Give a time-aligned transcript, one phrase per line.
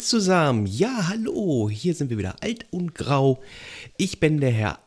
[0.00, 0.66] Moin zusammen.
[0.66, 1.68] Ja, hallo.
[1.70, 3.42] Hier sind wir wieder alt und grau.
[3.98, 4.78] Ich bin der Herr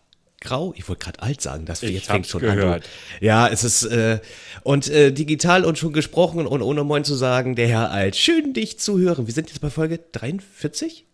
[0.42, 0.74] Grau.
[0.76, 2.84] Ich wollte gerade alt sagen, das jetzt fängt schon gehört.
[2.84, 2.90] an.
[3.22, 4.20] Ja, es ist äh,
[4.64, 8.16] und äh, digital und schon gesprochen und ohne Moin zu sagen, der Herr Alt.
[8.16, 9.28] Schön dich zu hören.
[9.28, 11.06] Wir sind jetzt bei Folge 43.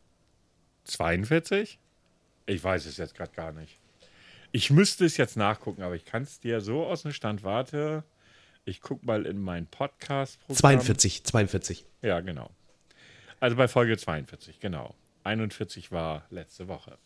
[0.85, 1.77] 42?
[2.45, 3.79] Ich weiß es jetzt gerade gar nicht.
[4.53, 7.43] Ich müsste es jetzt nachgucken, aber ich kann es dir so aus dem Stand.
[7.43, 8.05] Warte,
[8.63, 10.57] ich gucke mal in mein Podcast-Programm.
[10.57, 11.85] 42, 42.
[12.01, 12.49] Ja, genau.
[13.39, 14.95] Also bei Folge 42, genau.
[15.23, 16.97] 41 war letzte Woche.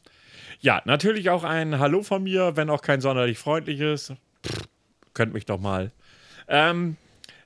[0.60, 4.14] Ja, natürlich auch ein Hallo von mir, wenn auch kein sonderlich freundliches.
[4.46, 4.68] Pff,
[5.14, 5.91] könnt mich doch mal.
[6.48, 6.98] Ähm,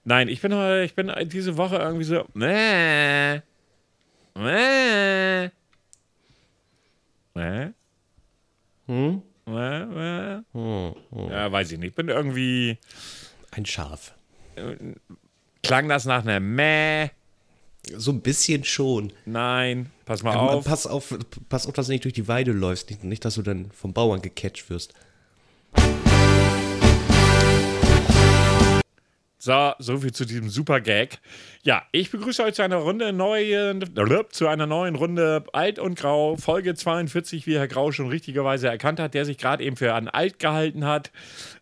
[0.04, 0.52] nein, ich bin,
[0.84, 2.26] ich bin diese Woche irgendwie so.
[2.34, 3.42] Mäh,
[4.36, 5.50] mäh,
[7.34, 7.70] mäh,
[8.88, 9.22] Hm?
[9.46, 10.40] mäh, mäh.
[10.54, 11.30] Hm, hm.
[11.30, 11.90] Ja, weiß ich nicht.
[11.90, 12.78] Ich bin irgendwie.
[13.52, 14.14] Ein Schaf.
[15.64, 17.10] Klang das nach einer Mäh?
[17.96, 19.14] So ein bisschen schon.
[19.26, 20.66] Nein, pass mal auf.
[20.66, 21.18] Pass auf,
[21.50, 22.90] pass auf, dass du nicht durch die Weide läufst.
[22.90, 24.94] Nicht, nicht dass du dann vom Bauern gecatcht wirst.
[29.48, 31.20] So, so viel zu diesem super Gag.
[31.64, 33.82] Ja, ich begrüße euch zu einer Runde neuen,
[34.32, 39.00] zu einer neuen Runde Alt und Grau, Folge 42, wie Herr Grau schon richtigerweise erkannt
[39.00, 41.12] hat, der sich gerade eben für an alt gehalten hat.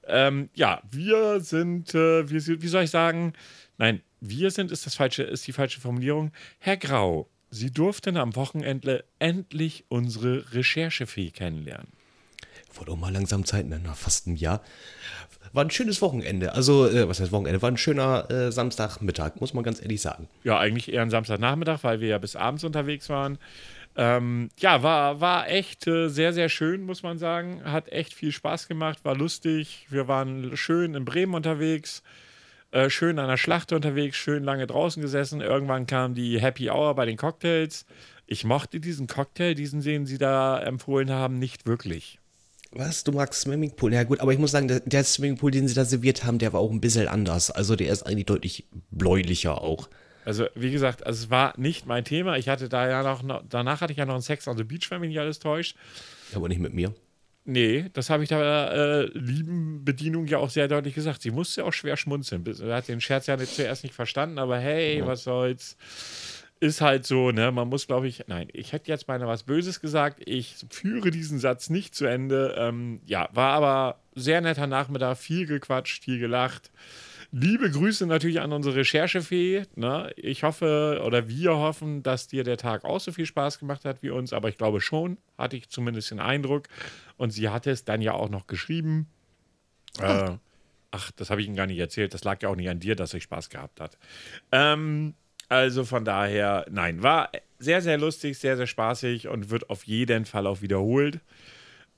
[0.07, 3.33] Ähm, ja, wir sind, äh, wir sind, wie soll ich sagen?
[3.77, 6.31] Nein, wir sind ist das falsche, ist die falsche Formulierung.
[6.59, 11.87] Herr Grau, Sie durften am Wochenende endlich unsere Recherchefee kennenlernen.
[12.73, 13.79] Wurde auch mal langsam Zeit, ne?
[13.79, 14.61] nach fast einem Jahr.
[15.53, 16.53] War ein schönes Wochenende.
[16.53, 17.61] Also, äh, was heißt Wochenende?
[17.61, 20.27] War ein schöner äh, Samstagmittag, muss man ganz ehrlich sagen.
[20.43, 23.37] Ja, eigentlich eher ein Samstagnachmittag, weil wir ja bis abends unterwegs waren.
[23.95, 27.61] Ähm, ja, war, war echt äh, sehr, sehr schön, muss man sagen.
[27.63, 29.87] Hat echt viel Spaß gemacht, war lustig.
[29.89, 32.03] Wir waren schön in Bremen unterwegs,
[32.75, 35.39] äh, schön an der Schlacht unterwegs, schön lange draußen gesessen.
[35.39, 37.86] Irgendwann kam die Happy Hour bei den Cocktails.
[38.27, 42.19] Ich mochte diesen Cocktail, diesen, den sie da empfohlen haben, nicht wirklich.
[42.71, 43.05] Was?
[43.05, 43.93] Du magst Swimmingpool?
[43.93, 46.52] Ja, gut, aber ich muss sagen, der, der Swimmingpool, den sie da serviert haben, der
[46.52, 47.49] war auch ein bisschen anders.
[47.49, 49.87] Also, der ist eigentlich deutlich bläulicher auch.
[50.25, 52.35] Also, wie gesagt, also es war nicht mein Thema.
[52.35, 54.64] Ich hatte da ja noch, noch danach hatte ich ja noch einen Sex on the
[54.65, 55.77] Beach, wenn mich nicht alles täuscht.
[56.33, 56.93] Aber nicht mit mir.
[57.48, 61.22] Nee, das habe ich der äh, lieben Bedienung ja auch sehr deutlich gesagt.
[61.22, 62.44] Sie musste auch schwer schmunzeln.
[62.52, 65.78] Sie hat den Scherz ja nicht zuerst nicht verstanden, aber hey, was soll's.
[66.60, 67.52] Ist halt so, ne?
[67.52, 70.22] Man muss, glaube ich, nein, ich hätte jetzt beinahe was Böses gesagt.
[70.26, 72.56] Ich führe diesen Satz nicht zu Ende.
[72.58, 76.72] Ähm, ja, war aber sehr netter Nachmittag, viel gequatscht, viel gelacht.
[77.37, 79.63] Liebe Grüße natürlich an unsere Recherchefee.
[79.75, 80.09] Ne?
[80.15, 84.01] Ich hoffe oder wir hoffen, dass dir der Tag auch so viel Spaß gemacht hat
[84.01, 86.69] wie uns, aber ich glaube schon, hatte ich zumindest den Eindruck.
[87.17, 89.07] Und sie hatte es dann ja auch noch geschrieben.
[89.99, 90.37] Äh,
[90.91, 92.13] ach, das habe ich Ihnen gar nicht erzählt.
[92.13, 93.97] Das lag ja auch nicht an dir, dass sie Spaß gehabt hat.
[94.53, 95.13] Ähm,
[95.49, 100.23] also von daher, nein, war sehr, sehr lustig, sehr, sehr spaßig und wird auf jeden
[100.23, 101.19] Fall auch wiederholt.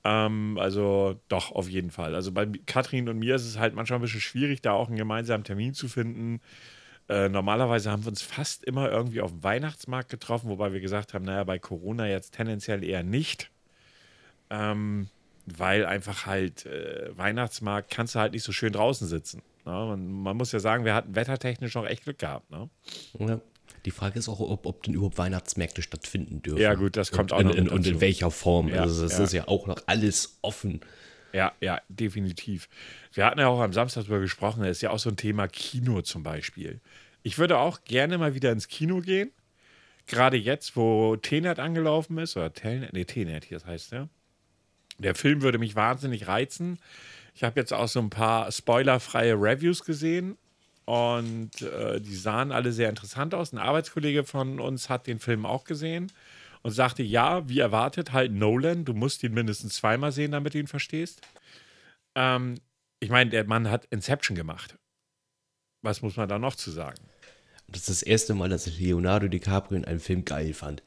[0.08, 2.14] Ähm, also doch, auf jeden Fall.
[2.14, 4.96] Also bei Katrin und mir ist es halt manchmal ein bisschen schwierig, da auch einen
[4.96, 6.40] gemeinsamen Termin zu finden.
[7.10, 11.12] Äh, normalerweise haben wir uns fast immer irgendwie auf dem Weihnachtsmarkt getroffen, wobei wir gesagt
[11.12, 13.50] haben, naja, bei Corona jetzt tendenziell eher nicht.
[14.50, 15.08] Ähm,
[15.44, 19.42] weil einfach halt äh, Weihnachtsmarkt kannst du halt nicht so schön draußen sitzen.
[19.66, 19.72] Ne?
[19.72, 22.50] Man, man muss ja sagen, wir hatten wettertechnisch noch echt Glück gehabt.
[22.50, 22.70] Ne?
[23.18, 23.40] Ja.
[23.84, 26.60] Die Frage ist auch, ob, ob denn überhaupt Weihnachtsmärkte stattfinden dürfen.
[26.60, 28.68] Ja, gut, das kommt und, auch noch in, in, mit Und in welcher Form.
[28.68, 29.24] Ja, also, es ja.
[29.24, 30.80] ist ja auch noch alles offen.
[31.32, 32.68] Ja, ja, definitiv.
[33.12, 35.46] Wir hatten ja auch am Samstag darüber gesprochen, das ist ja auch so ein Thema
[35.46, 36.80] Kino zum Beispiel.
[37.22, 39.30] Ich würde auch gerne mal wieder ins Kino gehen.
[40.06, 44.08] Gerade jetzt, wo Tenet angelaufen ist, oder Telnet, nee, Tenet, hier das heißt ja.
[44.98, 46.78] Der Film würde mich wahnsinnig reizen.
[47.34, 50.38] Ich habe jetzt auch so ein paar spoilerfreie Reviews gesehen
[50.88, 53.52] und äh, die sahen alle sehr interessant aus.
[53.52, 56.10] Ein Arbeitskollege von uns hat den Film auch gesehen
[56.62, 60.58] und sagte, ja, wie erwartet, halt Nolan, du musst ihn mindestens zweimal sehen, damit du
[60.58, 61.20] ihn verstehst.
[62.14, 62.54] Ähm,
[63.00, 64.78] ich meine, der Mann hat Inception gemacht.
[65.82, 66.98] Was muss man da noch zu sagen?
[67.68, 70.82] Das ist das erste Mal, dass ich Leonardo DiCaprio in einem Film geil fand.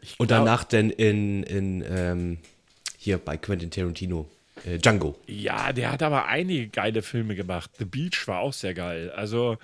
[0.00, 2.38] Ich Und glaub- danach dann in, in ähm,
[2.98, 4.28] hier bei Quentin Tarantino,
[4.66, 5.18] äh, Django.
[5.26, 7.70] Ja, der hat aber einige geile Filme gemacht.
[7.78, 9.10] The Beach war auch sehr geil.
[9.10, 9.58] Also,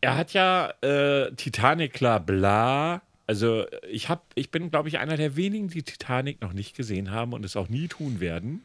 [0.00, 3.02] er hat ja äh, Titanic, klar, bla.
[3.26, 7.10] Also, ich, hab, ich bin, glaube ich, einer der wenigen, die Titanic noch nicht gesehen
[7.10, 8.62] haben und es auch nie tun werden.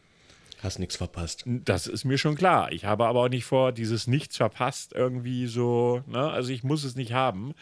[0.61, 1.43] Hast nichts verpasst.
[1.45, 2.73] Das ist mir schon klar.
[2.73, 6.29] Ich habe aber auch nicht vor, dieses Nichts verpasst irgendwie so, ne?
[6.29, 7.53] Also ich muss es nicht haben.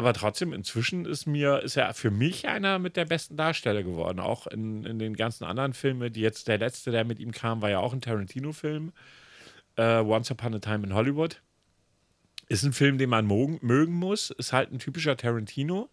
[0.00, 4.18] Aber trotzdem, inzwischen ist mir, ist er für mich einer mit der besten Darsteller geworden.
[4.18, 7.60] Auch in, in den ganzen anderen Filmen, die jetzt, der letzte, der mit ihm kam,
[7.60, 8.94] war ja auch ein Tarantino-Film.
[9.76, 11.42] Äh, Once Upon a Time in Hollywood.
[12.48, 14.30] Ist ein Film, den man mögen muss.
[14.30, 15.90] Ist halt ein typischer Tarantino.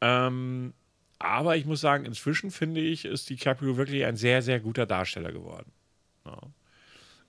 [0.00, 0.74] Ähm,
[1.20, 5.30] aber ich muss sagen, inzwischen finde ich, ist DiCaprio wirklich ein sehr, sehr guter Darsteller
[5.30, 5.70] geworden.
[6.26, 6.40] Ja.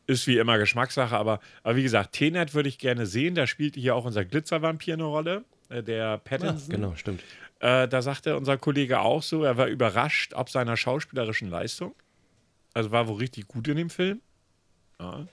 [0.06, 3.36] Ist wie immer Geschmackssache, aber, aber wie gesagt, Tenet würde ich gerne sehen.
[3.36, 6.72] Da spielt hier auch unser Glitzervampir eine Rolle, äh, der Pattinson.
[6.72, 7.24] Ja, genau, stimmt.
[7.60, 11.96] Äh, da sagte unser Kollege auch so, er war überrascht ob seiner schauspielerischen Leistung.
[12.74, 14.22] Also war wohl richtig gut in dem Film.
[15.00, 15.28] Ja.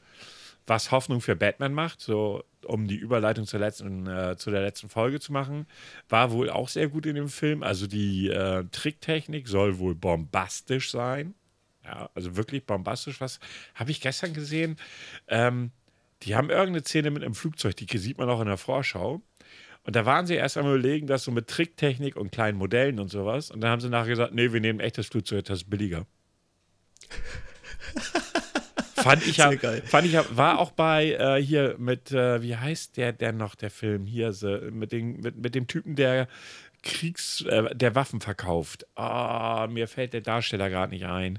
[0.67, 4.89] Was Hoffnung für Batman macht, so um die Überleitung zur letzten, äh, zu der letzten
[4.89, 5.67] Folge zu machen,
[6.09, 7.65] war wohl auch sehr gut in dem Film.
[7.65, 11.35] Also die äh, Tricktechnik soll wohl bombastisch sein.
[11.85, 13.21] Ja, also wirklich bombastisch.
[13.21, 13.41] Was
[13.75, 14.77] habe ich gestern gesehen?
[15.29, 15.71] Ähm,
[16.23, 19.23] die haben irgendeine Szene mit einem Flugzeug, die sieht man auch in der Vorschau.
[19.85, 23.09] Und da waren sie erst einmal überlegen, das so mit Tricktechnik und kleinen Modellen und
[23.09, 23.51] sowas.
[23.51, 26.07] Und dann haben sie nachher gesagt, nee, wir nehmen echtes Flugzeug, das ist billiger.
[28.95, 29.51] fand ich ja,
[29.85, 33.55] fand ich ja, war auch bei äh, hier mit, äh, wie heißt der, der noch,
[33.55, 36.29] der Film hier, so, mit, den, mit, mit dem Typen, der
[36.83, 38.87] Kriegs, äh, der Waffen verkauft.
[38.97, 41.39] Ah, mir fällt der Darsteller gerade nicht ein.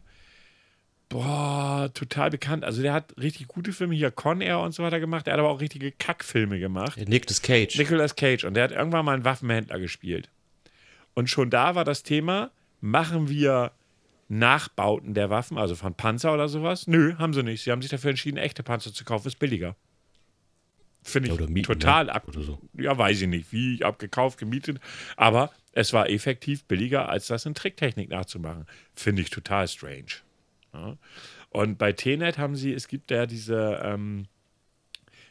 [1.12, 2.64] Boah, total bekannt.
[2.64, 5.28] Also der hat richtig gute Filme hier, Con Air und so weiter gemacht.
[5.28, 6.98] Er hat aber auch richtige Kackfilme gemacht.
[7.06, 7.78] Nicolas Cage.
[7.78, 8.46] Nicolas Cage.
[8.46, 10.30] Und der hat irgendwann mal einen Waffenhändler gespielt.
[11.14, 13.74] Und schon da war das Thema, machen wir
[14.30, 16.88] Nachbauten der Waffen, also von Panzer oder sowas?
[16.88, 17.62] Nö, haben sie nicht.
[17.62, 19.76] Sie haben sich dafür entschieden, echte Panzer zu kaufen, ist billiger.
[21.04, 22.16] Finde ich ja, mieten, total ne?
[22.16, 22.28] ab.
[22.32, 22.58] So.
[22.78, 24.80] Ja, weiß ich nicht, wie abgekauft, gemietet.
[25.18, 28.66] Aber es war effektiv billiger, als das in Tricktechnik nachzumachen.
[28.96, 30.22] Finde ich total strange.
[30.74, 30.98] Ja.
[31.50, 34.28] Und bei TNet haben sie, es gibt ja diese, ähm,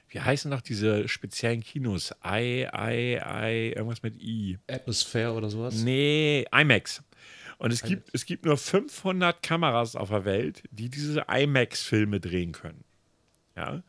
[0.09, 2.13] wie heißen noch diese speziellen Kinos?
[2.25, 4.59] I, I, I, irgendwas mit I.
[4.69, 5.83] Atmosphere oder sowas?
[5.83, 7.03] Nee, IMAX.
[7.59, 12.53] Und es gibt, es gibt nur 500 Kameras auf der Welt, die diese IMAX-Filme drehen
[12.53, 12.85] können.
[13.55, 13.83] Ja?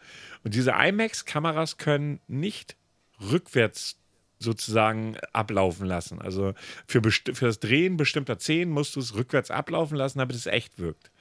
[0.44, 2.76] Und diese IMAX-Kameras können nicht
[3.22, 4.01] rückwärts
[4.42, 6.22] sozusagen ablaufen lassen.
[6.22, 6.54] Also
[6.88, 10.80] für, für das Drehen bestimmter Szenen musst du es rückwärts ablaufen lassen, damit es echt
[10.80, 11.12] wirkt.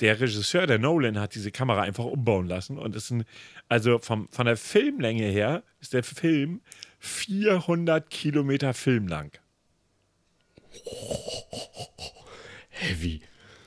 [0.00, 3.24] Der Regisseur, der Nolan, hat diese Kamera einfach umbauen lassen und ist ein,
[3.68, 6.60] also vom, von der Filmlänge her ist der Film
[7.00, 9.32] 400 Kilometer Film lang.
[12.70, 13.22] Heavy.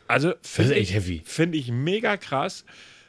[0.07, 0.93] Also finde ich.
[1.25, 2.65] Find ich mega krass.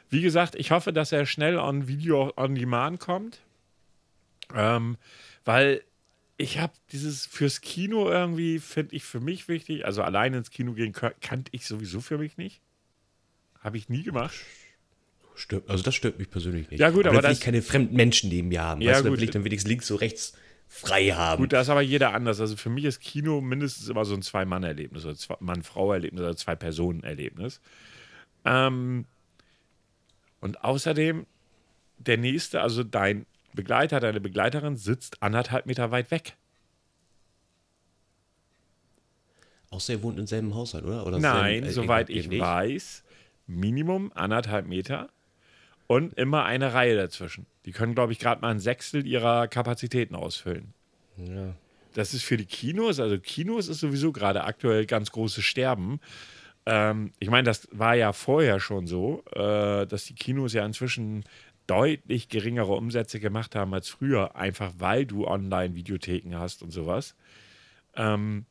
[0.09, 3.39] Wie gesagt, ich hoffe, dass er schnell on Video on Demand kommt.
[4.53, 4.97] Ähm,
[5.45, 5.83] weil
[6.37, 9.85] ich habe dieses fürs Kino irgendwie, finde ich für mich wichtig.
[9.85, 12.61] Also allein ins Kino gehen kannte ich sowieso für mich nicht.
[13.59, 14.35] Habe ich nie gemacht.
[15.35, 16.79] Stört, also das stört mich persönlich nicht.
[16.79, 18.81] Ja gut, aber, aber da will ich keine fremden Menschen neben mir haben.
[18.81, 19.17] Ja, weißt gut.
[19.17, 20.33] will ich dann wenigstens links so rechts
[20.67, 21.41] frei haben.
[21.41, 22.39] Gut, da ist aber jeder anders.
[22.39, 27.61] Also für mich ist Kino mindestens immer so ein Zwei-Mann-Erlebnis oder Mann-Frau-Erlebnis oder Zwei-Personen-Erlebnis.
[28.43, 29.05] Ähm,
[30.39, 31.25] und außerdem,
[31.99, 36.35] der nächste, also dein Begleiter, deine Begleiterin sitzt anderthalb Meter weit weg.
[39.69, 41.05] Außer ihr wohnt im selben Haushalt, oder?
[41.05, 42.39] oder Nein, selben, äh, soweit ich nicht.
[42.41, 43.03] weiß,
[43.47, 45.09] Minimum anderthalb Meter
[45.87, 47.45] und immer eine Reihe dazwischen.
[47.65, 50.73] Die können, glaube ich, gerade mal ein Sechstel ihrer Kapazitäten ausfüllen.
[51.17, 51.55] Ja.
[51.93, 55.99] Das ist für die Kinos, also Kinos ist sowieso gerade aktuell ganz großes Sterben.
[56.65, 61.23] Ähm, ich meine, das war ja vorher schon so, äh, dass die Kinos ja inzwischen
[61.67, 67.15] deutlich geringere Umsätze gemacht haben als früher, einfach weil du Online-Videotheken hast und sowas.
[67.95, 68.45] Ähm,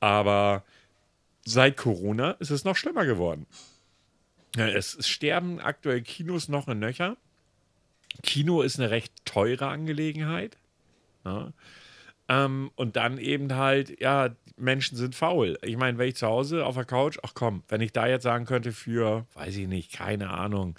[0.00, 0.64] aber
[1.44, 3.46] seit Corona ist es noch schlimmer geworden.
[4.56, 7.16] Es sterben aktuell Kinos noch in Nöcher.
[8.22, 10.56] Kino ist eine recht teure Angelegenheit.
[11.24, 11.52] Ja.
[12.28, 15.58] Ähm, und dann eben halt, ja, Menschen sind faul.
[15.62, 18.22] Ich meine, wenn ich zu Hause auf der Couch, ach komm, wenn ich da jetzt
[18.22, 20.78] sagen könnte für, weiß ich nicht, keine Ahnung,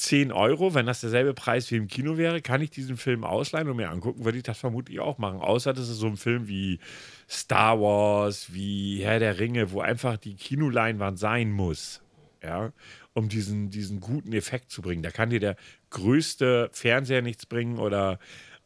[0.00, 3.68] 10 Euro, wenn das derselbe Preis wie im Kino wäre, kann ich diesen Film ausleihen
[3.68, 5.40] und mir angucken, würde ich das vermutlich auch machen.
[5.40, 6.80] Außer das ist so ein Film wie
[7.28, 12.02] Star Wars, wie Herr der Ringe, wo einfach die Kinoleinwand sein muss.
[12.42, 12.72] Ja,
[13.12, 15.02] um diesen, diesen guten Effekt zu bringen.
[15.02, 15.56] Da kann dir der
[15.90, 18.18] größte Fernseher nichts bringen oder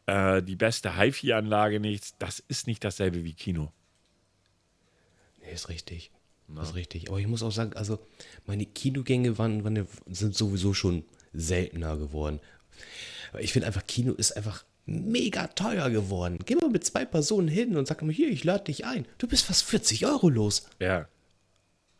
[0.07, 2.15] äh, die beste HiFi-Anlage nichts.
[2.19, 3.73] Das ist nicht dasselbe wie Kino.
[5.41, 6.13] Nee, ist richtig.
[6.47, 6.61] Na.
[6.61, 7.09] Das ist richtig.
[7.09, 7.99] Aber ich muss auch sagen, also
[8.47, 12.41] meine Kinogänge waren, waren, sind sowieso schon seltener geworden.
[13.39, 16.39] Ich finde einfach, Kino ist einfach mega teuer geworden.
[16.45, 19.07] Geh mal mit zwei Personen hin und sag mal, hier, ich lade dich ein.
[19.19, 20.69] Du bist fast 40 Euro los.
[20.79, 21.09] Ja.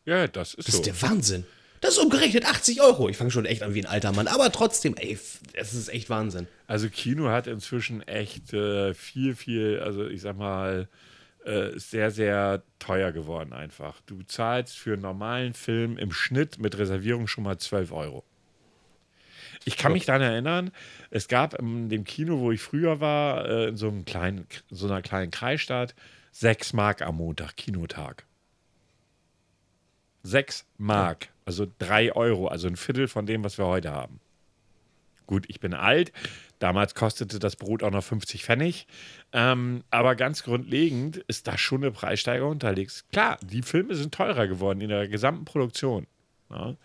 [0.05, 0.81] Ja, das ist das so.
[0.81, 1.45] ist der Wahnsinn.
[1.81, 3.09] Das ist umgerechnet 80 Euro.
[3.09, 4.27] Ich fange schon echt an wie ein alter Mann.
[4.27, 5.19] Aber trotzdem, ey,
[5.53, 6.47] es ist echt Wahnsinn.
[6.67, 10.89] Also Kino hat inzwischen echt äh, viel, viel, also ich sag mal,
[11.45, 14.01] äh, sehr, sehr teuer geworden einfach.
[14.07, 18.25] Du zahlst für einen normalen Film im Schnitt mit Reservierung schon mal 12 Euro.
[19.65, 20.71] Ich kann mich daran erinnern,
[21.11, 24.87] es gab in dem Kino, wo ich früher war, äh, in so, einem kleinen, so
[24.87, 25.95] einer kleinen Kreisstadt,
[26.33, 28.25] 6 Mark am Montag, Kinotag.
[30.23, 34.21] 6 Mark, also 3 Euro, also ein Viertel von dem, was wir heute haben.
[35.27, 36.13] Gut, ich bin alt.
[36.59, 38.87] Damals kostete das Brot auch noch 50 Pfennig.
[39.33, 43.07] Ähm, aber ganz grundlegend ist da schon eine Preissteigerung unterwegs.
[43.13, 46.07] Klar, die Filme sind teurer geworden in der gesamten Produktion.
[46.51, 46.77] Ja.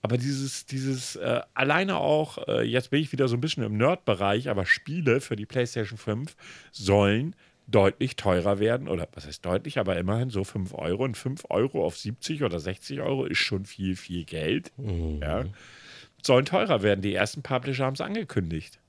[0.00, 3.76] Aber dieses, dieses äh, alleine auch, äh, jetzt bin ich wieder so ein bisschen im
[3.76, 6.36] Nerd-Bereich, aber Spiele für die PlayStation 5
[6.70, 7.34] sollen
[7.66, 8.88] deutlich teurer werden.
[8.88, 11.04] Oder was heißt deutlich, aber immerhin so 5 Euro.
[11.04, 14.72] Und 5 Euro auf 70 oder 60 Euro ist schon viel, viel Geld.
[14.76, 15.20] Mhm.
[15.20, 15.44] Ja.
[16.22, 17.02] Sollen teurer werden.
[17.02, 18.80] Die ersten Publisher haben es angekündigt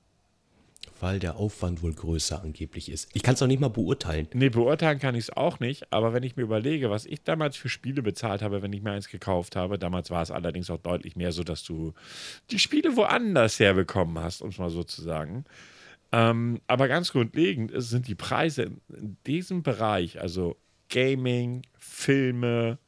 [1.00, 3.08] weil der Aufwand wohl größer angeblich ist.
[3.12, 4.28] Ich kann es auch nicht mal beurteilen.
[4.34, 5.92] Nee, beurteilen kann ich es auch nicht.
[5.92, 8.92] Aber wenn ich mir überlege, was ich damals für Spiele bezahlt habe, wenn ich mir
[8.92, 11.94] eins gekauft habe, damals war es allerdings auch deutlich mehr so, dass du
[12.50, 15.44] die Spiele woanders herbekommen hast, um es mal so zu sagen.
[16.12, 20.56] Ähm, aber ganz grundlegend sind die Preise in diesem Bereich, also
[20.88, 22.78] Gaming, Filme,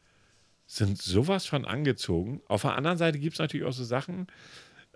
[0.67, 2.41] sind sowas von angezogen.
[2.49, 4.27] Auf der anderen Seite gibt es natürlich auch so Sachen,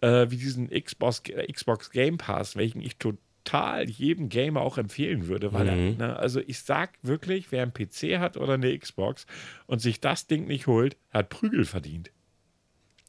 [0.01, 5.53] äh, wie diesen Xbox, Xbox Game Pass, welchen ich total jedem Gamer auch empfehlen würde,
[5.53, 6.01] weil mhm.
[6.01, 9.27] er, ne, also ich sag wirklich, wer einen PC hat oder eine Xbox
[9.67, 12.11] und sich das Ding nicht holt, hat Prügel verdient.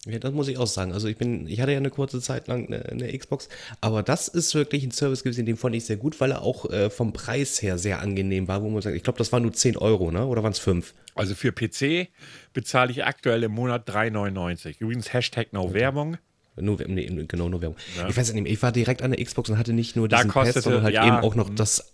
[0.10, 0.94] Ja, das muss ich auch sagen.
[0.94, 3.50] Also ich bin, ich hatte ja eine kurze Zeit lang eine, eine Xbox,
[3.82, 6.70] aber das ist wirklich ein Service gewesen, den fand ich sehr gut, weil er auch
[6.70, 9.54] äh, vom Preis her sehr angenehm war, wo man sagt, ich glaube, das waren nur
[9.54, 10.26] 10 Euro, ne?
[10.26, 10.94] Oder waren es 5?
[11.16, 12.10] Also für PC
[12.54, 14.76] bezahle ich aktuell im Monat 3,99.
[14.80, 16.18] Übrigens Hashtag No Werbung.
[16.58, 17.78] Nur, nee, genau, nur Werbung.
[17.98, 18.08] Ja.
[18.08, 20.56] Ich weiß nicht, ich war direkt an der Xbox und hatte nicht nur diesen kostete,
[20.56, 21.94] Pass, sondern halt ja, eben auch noch das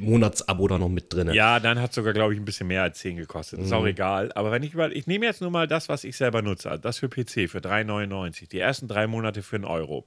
[0.00, 1.32] Monatsabo da noch mit drin.
[1.32, 3.60] Ja, dann hat es sogar, glaube ich, ein bisschen mehr als 10 gekostet.
[3.60, 3.74] Ist mhm.
[3.74, 4.32] auch egal.
[4.32, 6.70] Aber wenn ich über, ich nehme jetzt nur mal das, was ich selber nutze.
[6.70, 8.48] Also das für PC für 3,99.
[8.48, 10.06] Die ersten drei Monate für einen Euro.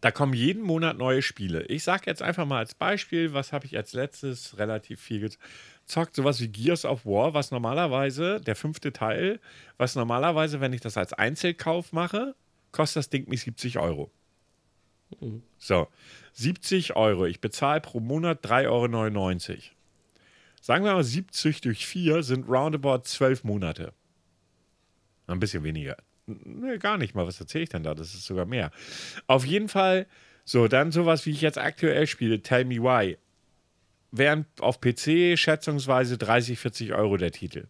[0.00, 1.62] Da kommen jeden Monat neue Spiele.
[1.62, 6.14] Ich sage jetzt einfach mal als Beispiel, was habe ich als letztes relativ viel gezockt?
[6.14, 9.40] Sowas wie Gears of War, was normalerweise, der fünfte Teil,
[9.78, 12.34] was normalerweise, wenn ich das als Einzelkauf mache,
[12.74, 14.10] kostet das Ding mich 70 Euro.
[15.20, 15.42] Mhm.
[15.58, 15.88] So,
[16.32, 17.26] 70 Euro.
[17.26, 19.60] Ich bezahle pro Monat 3,99 Euro.
[20.60, 23.92] Sagen wir mal, 70 durch 4 sind roundabout 12 Monate.
[25.26, 25.96] Ein bisschen weniger.
[26.26, 27.26] Nee, gar nicht mal.
[27.26, 27.94] Was erzähle ich denn da?
[27.94, 28.70] Das ist sogar mehr.
[29.26, 30.06] Auf jeden Fall,
[30.44, 33.18] so, dann sowas, wie ich jetzt aktuell spiele, Tell Me Why.
[34.10, 37.68] Während auf PC schätzungsweise 30, 40 Euro der Titel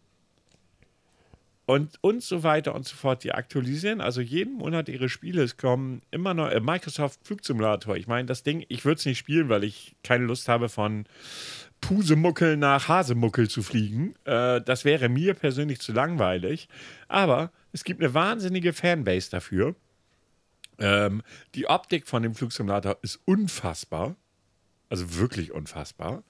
[1.67, 3.25] und, und so weiter und so fort.
[3.25, 5.43] Die aktualisieren also jeden Monat ihre Spiele.
[5.43, 7.97] Es kommen immer noch äh, Microsoft Flugsimulator.
[7.97, 11.07] Ich meine, das Ding, ich würde es nicht spielen, weil ich keine Lust habe, von
[11.81, 14.15] Pusemuckel nach Hasemuckel zu fliegen.
[14.25, 16.69] Äh, das wäre mir persönlich zu langweilig.
[17.09, 19.75] Aber es gibt eine wahnsinnige Fanbase dafür.
[20.79, 21.23] Ähm,
[21.55, 24.17] die Optik von dem Flugsimulator ist unfassbar.
[24.91, 26.25] Also wirklich unfassbar.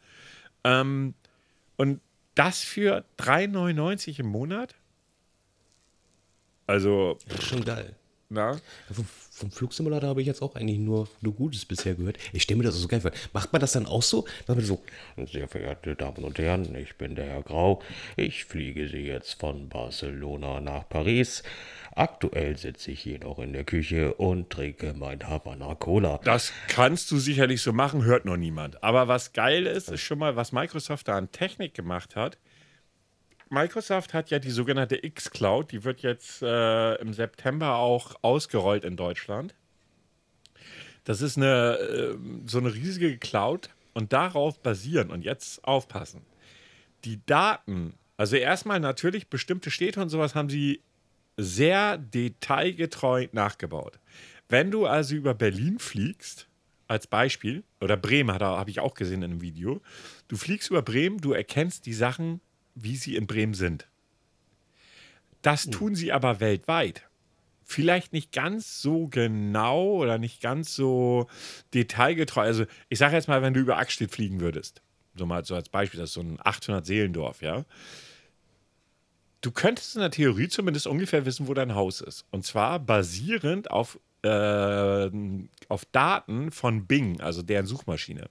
[0.63, 1.15] Ähm,
[1.77, 2.01] und
[2.35, 4.77] das für 3,99 im Monat?
[6.67, 7.19] Also.
[7.29, 7.95] Das ist schon geil.
[8.31, 8.59] Na?
[8.91, 12.19] Vom, vom Flugsimulator habe ich jetzt auch eigentlich nur, nur Gutes bisher gehört.
[12.33, 13.13] Ich stelle mir das so geil vor.
[13.33, 14.25] Macht man das dann auch so?
[14.49, 14.83] Macht man so,
[15.31, 17.83] sehr verehrte Damen und Herren, ich bin der Herr Grau.
[18.17, 21.43] Ich fliege Sie jetzt von Barcelona nach Paris.
[21.95, 26.19] Aktuell sitze ich hier noch in der Küche und trinke mein Havana Cola.
[26.25, 28.83] Das kannst du sicherlich so machen, hört noch niemand.
[28.83, 32.39] Aber was geil ist, ist schon mal, was Microsoft da an Technik gemacht hat
[33.55, 38.97] Microsoft hat ja die sogenannte X-Cloud, die wird jetzt äh, im September auch ausgerollt in
[38.97, 39.55] Deutschland.
[41.05, 46.23] Das ist eine, äh, so eine riesige Cloud und darauf basieren, und jetzt aufpassen,
[47.05, 50.83] die Daten, also erstmal natürlich bestimmte Städte und sowas haben sie
[51.37, 53.99] sehr detailgetreu nachgebaut.
[54.49, 56.49] Wenn du also über Berlin fliegst,
[56.87, 59.81] als Beispiel, oder Bremen habe ich auch gesehen in einem Video,
[60.29, 62.41] du fliegst über Bremen, du erkennst die Sachen
[62.75, 63.89] wie sie in Bremen sind.
[65.43, 65.73] Das hm.
[65.73, 67.09] tun sie aber weltweit.
[67.67, 71.29] Vielleicht nicht ganz so genau oder nicht ganz so
[71.73, 72.43] detailgetreu.
[72.43, 74.83] Also, ich sage jetzt mal, wenn du über Axstedt fliegen würdest,
[75.17, 77.65] so mal so als Beispiel, das ist so ein 800-Seelendorf, ja.
[79.41, 82.25] Du könntest in der Theorie zumindest ungefähr wissen, wo dein Haus ist.
[82.31, 85.11] Und zwar basierend auf, äh,
[85.69, 88.29] auf Daten von Bing, also deren Suchmaschine.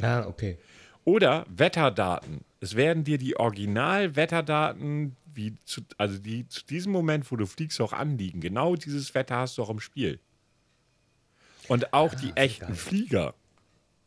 [0.00, 0.58] Ah, okay.
[1.04, 2.44] Oder Wetterdaten.
[2.62, 7.80] Es werden dir die Original-Wetterdaten, wie zu, also die zu diesem Moment, wo du fliegst,
[7.80, 8.40] auch anliegen.
[8.40, 10.20] Genau dieses Wetter hast du auch im Spiel.
[11.66, 12.76] Und auch ah, die echten.
[12.76, 13.34] Flieger.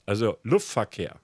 [0.06, 1.20] Also Luftverkehr.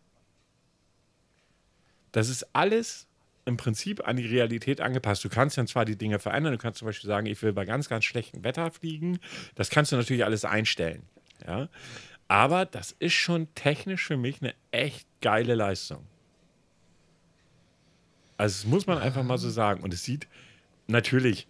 [2.12, 3.08] Das ist alles
[3.46, 5.24] im Prinzip an die Realität angepasst.
[5.24, 7.64] Du kannst dann zwar die Dinge verändern, du kannst zum Beispiel sagen, ich will bei
[7.64, 9.20] ganz, ganz schlechtem Wetter fliegen.
[9.56, 11.04] Das kannst du natürlich alles einstellen.
[11.48, 11.70] Ja?
[12.28, 16.06] Aber das ist schon technisch für mich eine echt geile Leistung.
[18.42, 19.84] Also das muss man einfach mal so sagen.
[19.84, 20.28] Und es sieht
[20.88, 21.46] natürlich,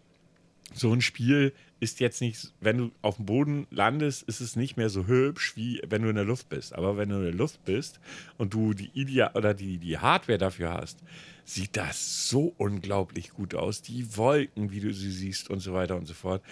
[0.73, 4.75] so ein Spiel ist jetzt nicht, wenn du auf dem Boden landest, ist es nicht
[4.75, 6.75] mehr so hübsch, wie wenn du in der Luft bist.
[6.75, 8.01] Aber wenn du in der Luft bist
[8.37, 10.99] und du die Idea oder die, die Hardware dafür hast,
[11.45, 13.81] sieht das so unglaublich gut aus.
[13.81, 16.43] Die Wolken, wie du sie siehst und so weiter und so fort.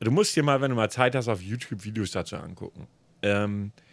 [0.00, 2.86] Du musst dir mal, wenn du mal Zeit hast, auf YouTube Videos dazu angucken.
[3.20, 3.87] Ähm, äh,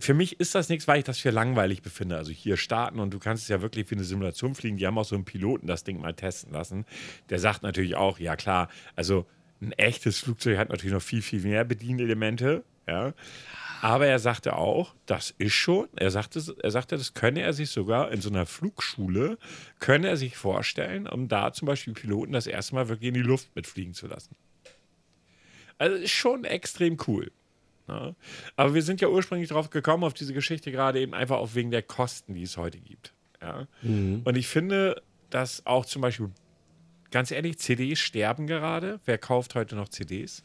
[0.00, 2.16] für mich ist das nichts, weil ich das für langweilig befinde.
[2.16, 4.76] Also hier starten und du kannst es ja wirklich wie eine Simulation fliegen.
[4.76, 6.84] Die haben auch so einen Piloten das Ding mal testen lassen.
[7.30, 9.26] Der sagt natürlich auch, ja klar, also
[9.62, 12.64] ein echtes Flugzeug hat natürlich noch viel, viel mehr Bedienelemente.
[12.86, 13.14] Ja.
[13.82, 17.70] Aber er sagte auch, das ist schon, er sagte, er sagte, das könne er sich
[17.70, 19.38] sogar in so einer Flugschule,
[19.78, 23.22] könne er sich vorstellen, um da zum Beispiel Piloten das erste Mal wirklich in die
[23.22, 24.36] Luft mitfliegen zu lassen.
[25.78, 27.32] Also ist schon extrem cool.
[27.90, 28.14] Ja.
[28.56, 31.70] Aber wir sind ja ursprünglich drauf gekommen, auf diese Geschichte gerade eben einfach auch wegen
[31.70, 33.12] der Kosten, die es heute gibt.
[33.42, 33.66] Ja.
[33.82, 34.22] Mhm.
[34.24, 36.30] Und ich finde, dass auch zum Beispiel,
[37.10, 39.00] ganz ehrlich, CDs sterben gerade.
[39.04, 40.44] Wer kauft heute noch CDs?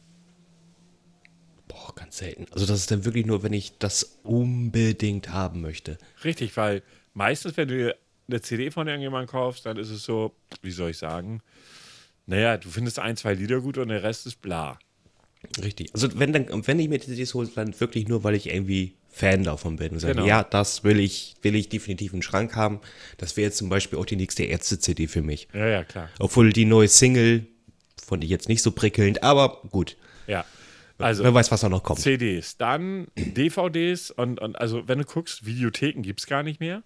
[1.68, 2.46] Boah, ganz selten.
[2.52, 5.98] Also das ist dann wirklich nur, wenn ich das unbedingt haben möchte.
[6.24, 6.82] Richtig, weil
[7.14, 7.96] meistens, wenn du
[8.28, 11.42] eine CD von irgendjemandem kaufst, dann ist es so, wie soll ich sagen,
[12.26, 14.78] naja, du findest ein, zwei Lieder gut und der Rest ist bla.
[15.62, 15.90] Richtig.
[15.94, 18.94] Also wenn, dann, wenn ich mir die CDs hole, dann wirklich nur, weil ich irgendwie
[19.10, 20.26] Fan davon bin und sage, genau.
[20.26, 22.80] ja, das will ich, will ich definitiv im Schrank haben.
[23.16, 25.48] Das wäre jetzt zum Beispiel auch die nächste Ärzte-CD für mich.
[25.54, 26.10] Ja, ja, klar.
[26.18, 27.46] Obwohl die neue Single,
[28.04, 29.96] fand ich jetzt nicht so prickelnd, aber gut.
[30.26, 30.44] Ja.
[30.98, 32.00] Also, Wer weiß, was da noch kommt.
[32.00, 36.82] CDs, dann DVDs und, und also wenn du guckst, Videotheken gibt es gar nicht mehr.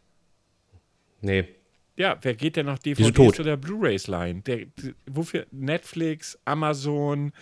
[1.21, 1.45] Nee.
[1.97, 4.43] Ja, wer geht denn noch DVDs oder Blu-rays leihen?
[4.45, 4.67] Der,
[5.07, 5.47] wofür?
[5.51, 7.33] Netflix, Amazon,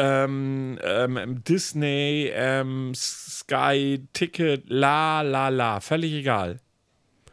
[0.00, 5.80] ähm, ähm, Disney, ähm, Sky, Ticket, la, la, la.
[5.80, 6.58] Völlig egal.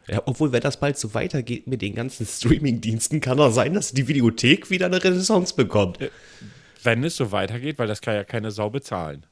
[0.06, 3.92] Ja, obwohl, wenn das bald so weitergeht mit den ganzen Streaming-Diensten, kann doch sein, dass
[3.92, 6.00] die Videothek wieder eine Renaissance bekommt.
[6.00, 6.10] Äh,
[6.82, 9.24] wenn es so weitergeht, weil das kann ja keine Sau bezahlen.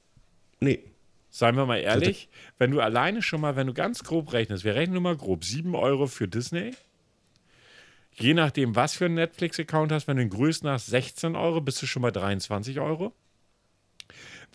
[0.60, 0.82] Nee.
[1.30, 4.74] Seien wir mal ehrlich, wenn du alleine schon mal, wenn du ganz grob rechnest, wir
[4.74, 6.72] rechnen nur mal grob, 7 Euro für Disney,
[8.14, 11.82] je nachdem, was für einen Netflix-Account hast, wenn du den größten hast, 16 Euro, bist
[11.82, 13.12] du schon bei 23 Euro.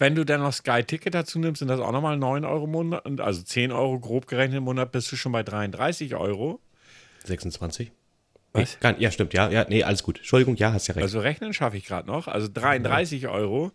[0.01, 2.71] Wenn du dann noch Sky Ticket dazu nimmst, sind das auch nochmal 9 Euro im
[2.71, 6.59] Monat, also 10 Euro grob gerechnet im Monat, bist du schon bei 33 Euro.
[7.25, 7.91] 26?
[8.51, 8.79] Was?
[8.81, 10.17] Nee, ja, stimmt, ja, ja, nee, alles gut.
[10.17, 11.03] Entschuldigung, ja, hast ja recht.
[11.03, 12.27] Also rechnen schaffe ich gerade noch.
[12.27, 13.29] Also 33 ja.
[13.29, 13.73] Euro.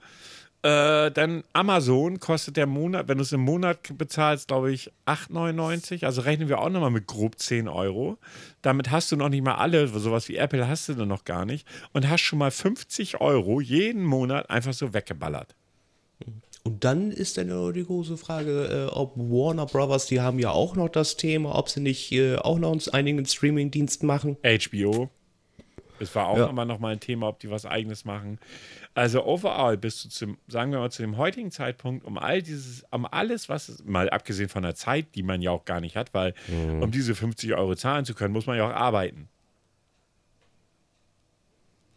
[0.63, 6.05] Äh, dann Amazon kostet der Monat, wenn du es im Monat bezahlst, glaube ich, 8,99.
[6.05, 8.19] Also rechnen wir auch nochmal mit grob 10 Euro.
[8.63, 11.45] Damit hast du noch nicht mal alle, sowas wie Apple hast du dann noch gar
[11.45, 11.69] nicht.
[11.93, 15.55] Und hast schon mal 50 Euro jeden Monat einfach so weggeballert.
[16.65, 20.75] Und dann ist dann die große Frage, äh, ob Warner Brothers, die haben ja auch
[20.75, 24.37] noch das Thema, ob sie nicht äh, auch noch uns einigen Streaming-Diensten machen.
[24.43, 25.09] HBO.
[26.01, 26.47] Es war auch ja.
[26.49, 28.39] immer noch mal ein Thema, ob die was eigenes machen.
[28.95, 32.85] Also overall bist du zum, sagen wir mal, zu dem heutigen Zeitpunkt, um all dieses,
[32.91, 36.15] um alles, was, mal abgesehen von der Zeit, die man ja auch gar nicht hat,
[36.15, 36.83] weil mhm.
[36.83, 39.29] um diese 50 Euro zahlen zu können, muss man ja auch arbeiten.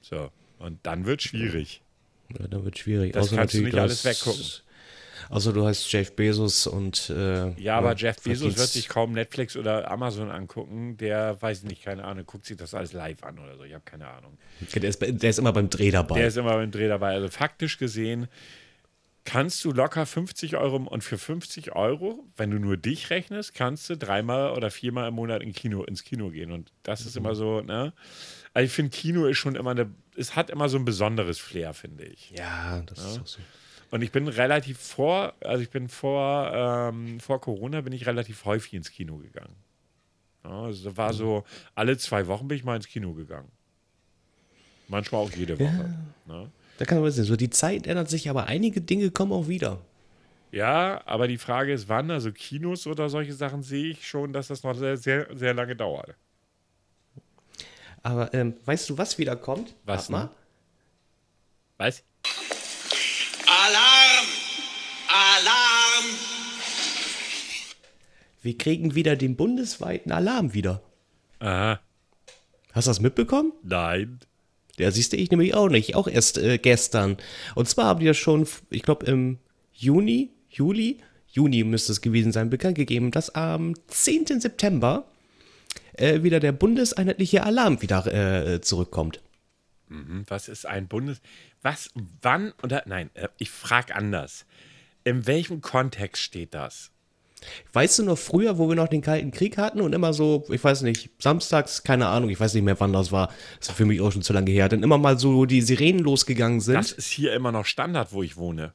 [0.02, 0.30] So,
[0.60, 1.82] und dann wird schwierig.
[2.38, 3.13] Ja, dann wird schwierig.
[3.13, 4.46] Das Außer kannst du nicht alles weggucken.
[5.30, 9.56] Also du heißt Jeff Bezos und äh, Ja, aber Jeff Bezos wird sich kaum Netflix
[9.56, 10.98] oder Amazon angucken.
[10.98, 13.63] Der weiß nicht, keine Ahnung, guckt sich das alles live an oder so.
[13.63, 14.39] Ich habe keine Ahnung.
[14.74, 16.18] Der ist, der ist immer beim Dreh dabei.
[16.20, 17.13] Der ist immer beim Dreh dabei.
[17.13, 18.28] Also faktisch gesehen
[19.30, 23.88] kannst du locker 50 Euro und für 50 Euro, wenn du nur dich rechnest, kannst
[23.89, 26.52] du dreimal oder viermal im Monat in Kino, ins Kino gehen.
[26.52, 27.26] Und das ist mhm.
[27.26, 27.94] immer so, ne?
[28.54, 31.74] Also ich finde, Kino ist schon immer eine, es hat immer so ein besonderes Flair,
[31.74, 32.32] finde ich.
[32.32, 33.12] Ja, das ja?
[33.12, 33.40] ist auch so.
[33.92, 38.46] Und ich bin relativ vor, also ich bin vor, ähm, vor Corona bin ich relativ
[38.46, 39.56] häufig ins Kino gegangen.
[40.44, 41.44] Ja, also war so,
[41.76, 43.52] alle zwei Wochen bin ich mal ins Kino gegangen.
[44.88, 45.96] Manchmal auch jede Woche.
[46.28, 46.34] Ja.
[46.34, 46.52] Ne?
[46.78, 49.82] Da kann man sehen, so die Zeit ändert sich, aber einige Dinge kommen auch wieder.
[50.52, 54.48] Ja, aber die Frage ist, wann, also Kinos oder solche Sachen sehe ich schon, dass
[54.48, 56.16] das noch sehr, sehr, sehr lange dauert.
[58.04, 59.76] Aber ähm, weißt du, was wieder kommt?
[59.86, 60.10] Was?
[60.10, 60.30] Ne?
[61.78, 62.04] Was?
[63.46, 64.28] Alarm!
[65.08, 66.06] Alarm!
[68.42, 70.82] Wir kriegen wieder den bundesweiten Alarm wieder.
[71.40, 71.80] Aha.
[72.74, 73.54] Hast du das mitbekommen?
[73.64, 74.20] Nein.
[74.78, 77.18] Der siehst du ich nämlich auch nicht, auch erst äh, gestern.
[77.56, 79.40] Und zwar haben die ja schon, ich glaube im
[79.74, 84.40] Juni, Juli, Juni müsste es gewesen sein, bekannt gegeben, dass am 10.
[84.40, 85.06] September
[86.00, 89.22] äh, wieder der bundeseinheitliche Alarm wieder äh, zurückkommt.
[89.88, 91.22] Mhm, was ist ein Bundes...
[91.62, 91.90] Was,
[92.22, 92.84] wann oder...
[92.86, 94.46] Nein, äh, ich frage anders.
[95.04, 96.92] In welchem Kontext steht das?
[97.74, 100.62] Weißt du noch früher, wo wir noch den Kalten Krieg hatten und immer so, ich
[100.64, 103.28] weiß nicht, samstags, keine Ahnung, ich weiß nicht mehr, wann das war,
[103.60, 106.04] das ist für mich auch schon zu lange her, dann immer mal so die Sirenen
[106.04, 106.76] losgegangen sind.
[106.76, 108.74] Das ist hier immer noch Standard, wo ich wohne.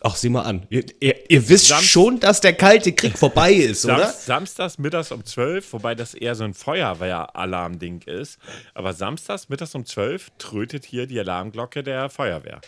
[0.00, 0.66] Ach, sieh mal an.
[0.68, 4.08] Ihr, ihr, ihr wisst Sam- schon, dass der Kalte Krieg vorbei ist, oder?
[4.08, 8.38] Sam samstags mittags um 12, wobei das eher so ein Feuerwehralarm-Ding ist.
[8.74, 12.60] Aber samstags mittags um 12 trötet hier die Alarmglocke der Feuerwehr.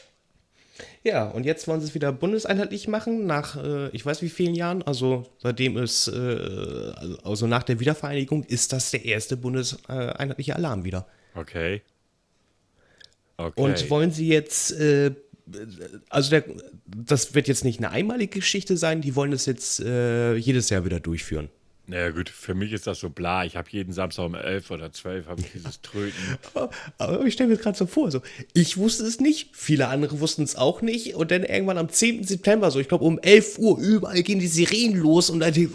[1.02, 4.54] Ja, und jetzt wollen sie es wieder bundeseinheitlich machen, nach äh, ich weiß wie vielen
[4.54, 4.82] Jahren.
[4.82, 6.92] Also seitdem es, äh,
[7.24, 11.06] also nach der Wiedervereinigung, ist das der erste bundeseinheitliche Alarm wieder.
[11.34, 11.82] Okay.
[13.38, 13.60] Okay.
[13.60, 15.12] Und wollen sie jetzt, äh,
[16.10, 16.44] also der,
[16.86, 20.84] das wird jetzt nicht eine einmalige Geschichte sein, die wollen es jetzt äh, jedes Jahr
[20.84, 21.48] wieder durchführen.
[21.86, 23.44] naja, gut, für mich ist das so bla.
[23.44, 26.18] Ich habe jeden Samstag um 11 oder 12 habe ich dieses Tröten.
[26.98, 28.22] Aber ich stelle mir gerade so vor, so,
[28.54, 32.24] ich wusste es nicht, viele andere wussten es auch nicht und dann irgendwann am 10.
[32.24, 35.70] September, so ich glaube um 11 Uhr, überall gehen die Sirenen los und dann die,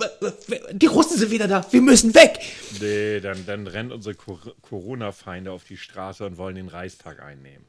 [0.74, 2.40] die Russen sind wieder da, wir müssen weg.
[2.82, 7.64] Nee, dann, dann rennen unsere Cor- Corona-Feinde auf die Straße und wollen den Reichstag einnehmen.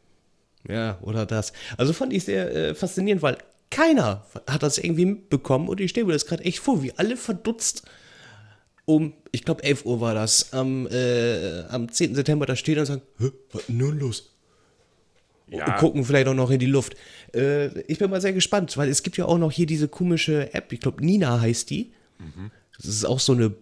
[0.69, 1.53] Ja, oder das.
[1.77, 3.39] Also fand ich sehr äh, faszinierend, weil
[3.71, 7.17] keiner hat das irgendwie mitbekommen und ich stelle mir das gerade echt vor, wie alle
[7.17, 7.85] verdutzt
[8.85, 12.15] um, ich glaube 11 Uhr war das, am, äh, am 10.
[12.15, 14.31] September da stehen und sagen, Hä, was ist denn nun los?
[15.49, 15.67] Ja.
[15.67, 16.97] Und gucken vielleicht auch noch in die Luft.
[17.35, 20.53] Äh, ich bin mal sehr gespannt, weil es gibt ja auch noch hier diese komische
[20.55, 21.93] App, ich glaube Nina heißt die.
[22.77, 23.53] Das ist auch so eine äh,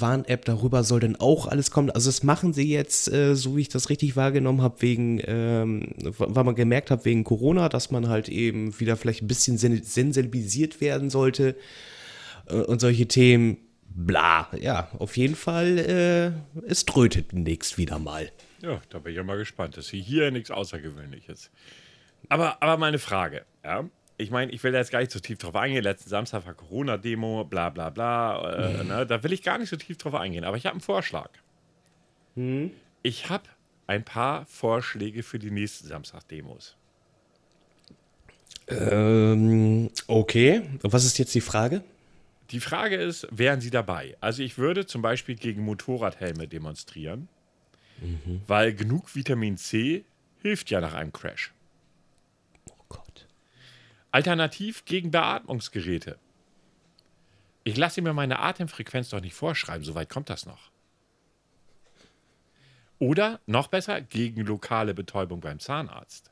[0.00, 1.90] Warn-App, darüber soll dann auch alles kommen.
[1.90, 5.94] Also das machen sie jetzt, äh, so wie ich das richtig wahrgenommen habe, wegen, ähm,
[6.18, 9.82] weil man gemerkt hat, wegen Corona, dass man halt eben wieder vielleicht ein bisschen sen
[9.82, 11.56] sensibilisiert werden sollte
[12.46, 13.58] äh, und solche Themen.
[13.96, 18.32] Bla, ja, auf jeden Fall, äh, es trötet demnächst wieder mal.
[18.60, 19.76] Ja, da bin ich ja mal gespannt.
[19.76, 21.50] Das ist hier nichts Außergewöhnliches.
[22.28, 23.88] Aber, aber meine Frage, ja.
[24.16, 25.82] Ich meine, ich will da jetzt gar nicht so tief drauf eingehen.
[25.82, 28.80] Letzten Samstag war Corona-Demo, bla bla bla.
[28.80, 29.06] Äh, ne?
[29.06, 30.44] Da will ich gar nicht so tief drauf eingehen.
[30.44, 31.30] Aber ich habe einen Vorschlag.
[33.02, 33.44] Ich habe
[33.86, 36.76] ein paar Vorschläge für die nächsten Samstag-Demos.
[38.68, 40.62] Ähm, okay.
[40.82, 41.82] Und was ist jetzt die Frage?
[42.50, 44.16] Die Frage ist, wären Sie dabei?
[44.20, 47.28] Also ich würde zum Beispiel gegen Motorradhelme demonstrieren,
[48.46, 50.04] weil genug Vitamin C
[50.42, 51.53] hilft ja nach einem Crash.
[54.14, 56.20] Alternativ gegen Beatmungsgeräte.
[57.64, 60.70] Ich lasse mir meine Atemfrequenz doch nicht vorschreiben, soweit kommt das noch.
[63.00, 66.30] Oder noch besser, gegen lokale Betäubung beim Zahnarzt.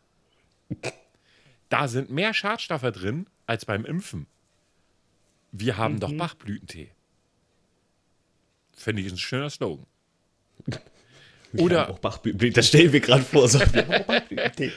[1.71, 4.29] Da sind mehr Schadstoffe drin als beim Impfen.
[5.51, 6.93] Wir haben doch Bachblütentee.
[8.77, 9.87] Finde ich ein schöner Slogan.
[11.55, 13.49] Oder, Auch Bachblüten, das stellen wir gerade vor.
[13.49, 13.59] So.
[13.73, 14.73] Wir Bachblütentee.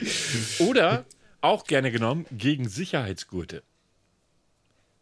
[0.58, 1.06] Oder
[1.46, 3.62] auch gerne genommen gegen Sicherheitsgurte.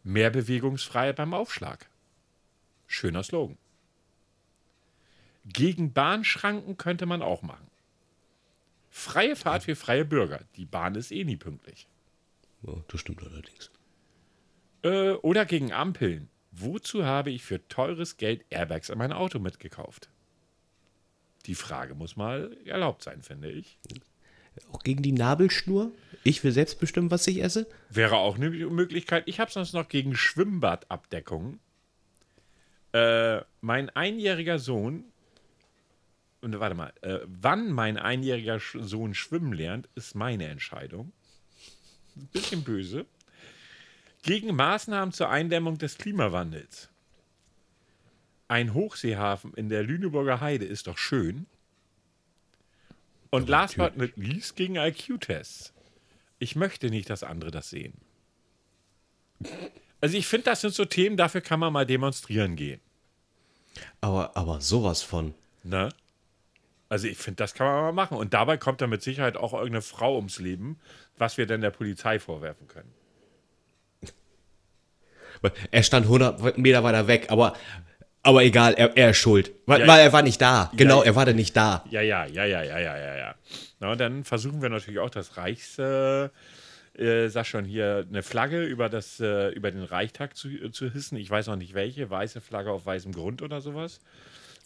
[0.03, 1.89] Mehr Bewegungsfreiheit beim Aufschlag.
[2.87, 3.57] Schöner Slogan.
[5.45, 7.67] Gegen Bahnschranken könnte man auch machen.
[8.89, 10.41] Freie Fahrt für freie Bürger.
[10.55, 11.87] Die Bahn ist eh nie pünktlich.
[12.63, 13.71] Ja, das stimmt allerdings.
[14.83, 16.29] Äh, oder gegen Ampeln.
[16.51, 20.09] Wozu habe ich für teures Geld Airbags in mein Auto mitgekauft?
[21.47, 23.77] Die Frage muss mal erlaubt sein, finde ich.
[24.71, 25.91] Auch gegen die Nabelschnur?
[26.23, 27.67] Ich will selbst bestimmen, was ich esse?
[27.89, 29.23] Wäre auch eine Möglichkeit.
[29.27, 31.59] Ich habe sonst noch gegen Schwimmbadabdeckung.
[32.93, 35.03] Äh, mein einjähriger Sohn,
[36.41, 41.11] und warte mal, äh, wann mein einjähriger Sohn schwimmen lernt, ist meine Entscheidung.
[42.15, 43.05] Ein bisschen böse.
[44.23, 46.89] Gegen Maßnahmen zur Eindämmung des Klimawandels.
[48.47, 51.47] Ein Hochseehafen in der Lüneburger Heide ist doch schön.
[53.35, 55.73] Und last but not least gegen IQ-Tests.
[56.39, 57.93] Ich möchte nicht, dass andere das sehen.
[60.01, 62.81] Also ich finde, das sind so Themen, dafür kann man mal demonstrieren gehen.
[64.01, 65.33] Aber, aber sowas von.
[65.63, 65.89] Ne?
[66.89, 68.17] Also ich finde, das kann man mal machen.
[68.17, 70.79] Und dabei kommt dann mit Sicherheit auch irgendeine Frau ums Leben,
[71.17, 72.93] was wir denn der Polizei vorwerfen können.
[75.71, 77.55] Er stand 100 Meter weiter weg, aber,
[78.25, 79.51] aber egal, er, er ist schuld.
[79.67, 80.71] Weil, Ja, weil er war nicht da.
[80.75, 81.05] Genau, ja.
[81.05, 81.85] er war da nicht da.
[81.91, 83.35] Ja, ja, ja, ja, ja, ja, ja, ja.
[83.79, 86.29] Na, und dann versuchen wir natürlich auch das Reichs, äh,
[86.97, 91.19] äh, sag schon hier, eine Flagge über, das, äh, über den Reichstag zu, zu hissen.
[91.19, 93.99] Ich weiß noch nicht welche, weiße Flagge auf weißem Grund oder sowas.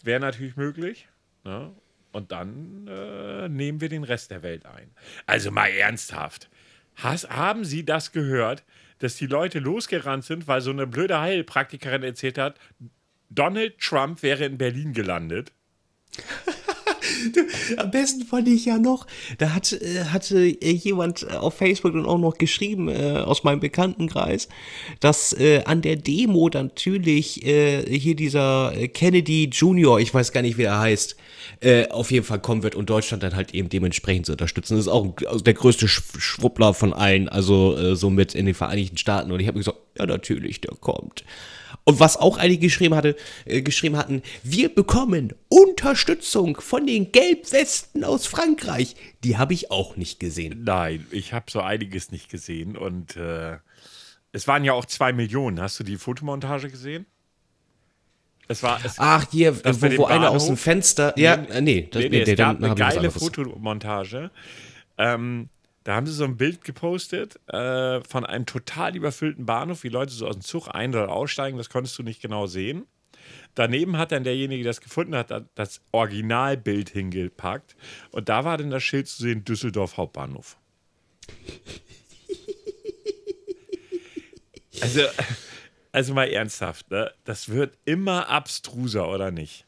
[0.02, 1.08] Wäre natürlich möglich.
[1.44, 1.70] Ne?
[2.12, 4.90] Und dann äh, nehmen wir den Rest der Welt ein.
[5.26, 6.48] Also mal ernsthaft.
[6.96, 8.64] Has, haben Sie das gehört,
[9.00, 12.58] dass die Leute losgerannt sind, weil so eine blöde Heilpraktikerin erzählt hat,
[13.30, 15.52] Donald Trump wäre in Berlin gelandet?
[17.76, 19.06] Am besten fand ich ja noch,
[19.38, 24.48] da hat, äh, hatte jemand auf Facebook dann auch noch geschrieben, äh, aus meinem Bekanntenkreis,
[25.00, 30.64] dass äh, an der Demo natürlich hier dieser Kennedy Junior, ich weiß gar nicht, wie
[30.64, 31.16] er heißt,
[31.90, 34.76] auf jeden Fall kommen wird und Deutschland dann halt eben dementsprechend zu unterstützen.
[34.76, 38.54] Das ist auch also der größte Sch Schwuppler von allen, also äh, somit in den
[38.54, 39.30] Vereinigten Staaten.
[39.30, 41.24] Und ich habe gesagt, ja natürlich, der kommt.
[41.90, 48.04] Und was auch einige geschrieben, hatte, äh, geschrieben hatten, wir bekommen Unterstützung von den Gelbwesten
[48.04, 48.94] aus Frankreich.
[49.24, 50.62] Die habe ich auch nicht gesehen.
[50.64, 53.58] Nein, ich habe so einiges nicht gesehen und äh,
[54.30, 55.60] es waren ja auch zwei Millionen.
[55.60, 57.06] Hast du die Fotomontage gesehen?
[58.46, 60.56] Es war, es, Ach, hier, wo, wo einer aus dem?
[60.56, 61.12] Fenster.
[61.16, 63.10] Ja, äh, nee, das, nee, nee, nee, es gab eine geile.
[63.10, 64.30] Fotomontage.
[64.96, 65.48] Ähm,
[65.90, 70.12] da haben sie so ein Bild gepostet äh, von einem total überfüllten Bahnhof, wie Leute
[70.12, 72.86] so aus dem Zug ein- oder aussteigen, das konntest du nicht genau sehen.
[73.56, 77.74] Daneben hat dann derjenige, der das gefunden hat, das Originalbild hingepackt.
[78.12, 80.58] Und da war dann das Schild zu sehen: Düsseldorf Hauptbahnhof.
[84.80, 85.02] Also,
[85.90, 87.12] also mal ernsthaft, ne?
[87.24, 89.66] das wird immer abstruser, oder nicht?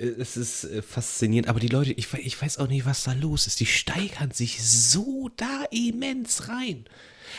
[0.00, 3.48] Es ist äh, faszinierend, aber die Leute, ich, ich weiß auch nicht, was da los
[3.48, 3.58] ist.
[3.58, 6.84] Die steigern sich so da immens rein.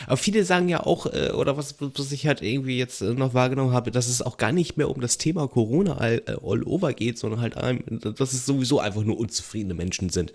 [0.06, 3.32] Aber viele sagen ja auch, äh, oder was, was ich halt irgendwie jetzt äh, noch
[3.32, 6.92] wahrgenommen habe, dass es auch gar nicht mehr um das Thema Corona all, all over
[6.92, 7.82] geht, sondern halt, einem,
[8.16, 10.32] dass es sowieso einfach nur unzufriedene Menschen sind.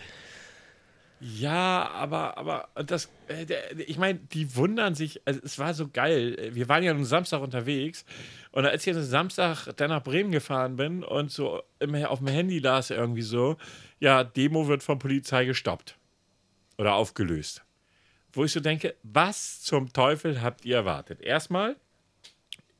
[1.28, 3.48] Ja, aber, aber das, äh,
[3.88, 6.52] ich meine, die wundern sich, also es war so geil.
[6.54, 8.06] Wir waren ja am Samstag unterwegs
[8.52, 12.28] und als ich am Samstag dann nach Bremen gefahren bin und so im, auf dem
[12.28, 13.58] Handy las irgendwie so,
[14.00, 15.98] ja, Demo wird von Polizei gestoppt
[16.78, 17.64] oder aufgelöst.
[18.32, 21.22] Wo ich so denke, was zum Teufel habt ihr erwartet?
[21.22, 21.76] Erstmal,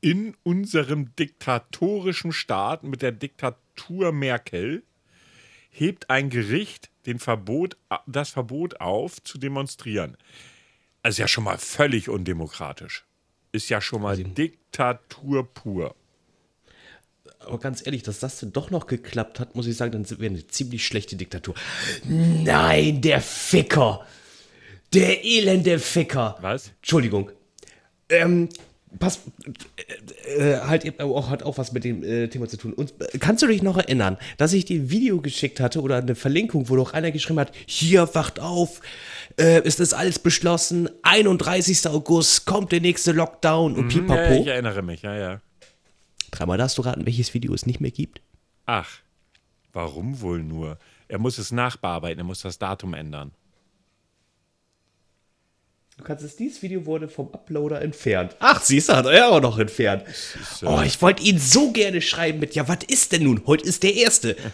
[0.00, 4.84] in unserem diktatorischen Staat mit der Diktatur Merkel
[5.78, 10.16] hebt ein Gericht den Verbot, das Verbot auf, zu demonstrieren.
[11.02, 13.04] Also ja schon mal völlig undemokratisch.
[13.52, 15.94] Ist ja schon mal Diktatur pur.
[17.38, 20.20] Aber ganz ehrlich, dass das denn doch noch geklappt hat, muss ich sagen, dann sind
[20.20, 21.54] wir eine ziemlich schlechte Diktatur.
[22.04, 24.04] Nein, der Ficker!
[24.92, 26.36] Der elende Ficker!
[26.40, 26.72] Was?
[26.80, 27.30] Entschuldigung.
[28.08, 28.48] Ähm,
[28.98, 29.20] pass,
[30.26, 32.72] äh, äh, halt eben auch, hat auch was mit dem äh, Thema zu tun.
[32.72, 35.96] Und äh, kannst du dich noch erinnern, dass ich dir ein Video geschickt hatte oder
[35.98, 38.80] eine Verlinkung, wo doch einer geschrieben hat, hier, wacht auf,
[39.38, 41.88] äh, es ist alles beschlossen, 31.
[41.88, 44.40] August kommt der nächste Lockdown und Ja, pipapo.
[44.40, 45.40] ich erinnere mich, ja, ja.
[46.30, 48.20] Dreimal darfst du raten, welches Video es nicht mehr gibt.
[48.66, 48.88] Ach,
[49.72, 50.78] warum wohl nur?
[51.08, 53.30] Er muss es nachbearbeiten, er muss das Datum ändern.
[55.96, 58.36] Du kannst es, dieses Video wurde vom Uploader entfernt.
[58.38, 60.04] Ach, siehst du, hat er auch noch entfernt.
[60.62, 63.42] Oh, ich wollte ihn so gerne schreiben mit, ja, was ist denn nun?
[63.46, 64.36] Heute ist der Erste.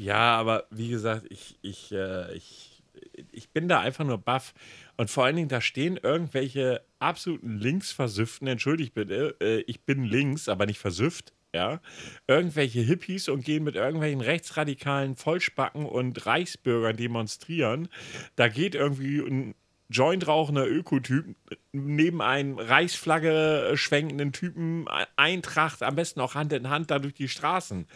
[0.00, 2.84] Ja, aber wie gesagt, ich, ich, äh, ich,
[3.32, 4.54] ich bin da einfach nur baff.
[4.96, 10.48] Und vor allen Dingen, da stehen irgendwelche absoluten Linksversüften, entschuldigt bitte, äh, ich bin links,
[10.48, 11.80] aber nicht versüfft, ja.
[12.28, 17.88] Irgendwelche Hippies und gehen mit irgendwelchen rechtsradikalen Vollspacken und Reichsbürgern demonstrieren.
[18.36, 19.56] Da geht irgendwie ein
[19.90, 21.34] Joint rauchender Ökotyp
[21.72, 27.28] neben einem Reichsflagge schwenkenden Typen Eintracht, am besten auch Hand in Hand da durch die
[27.28, 27.86] Straßen.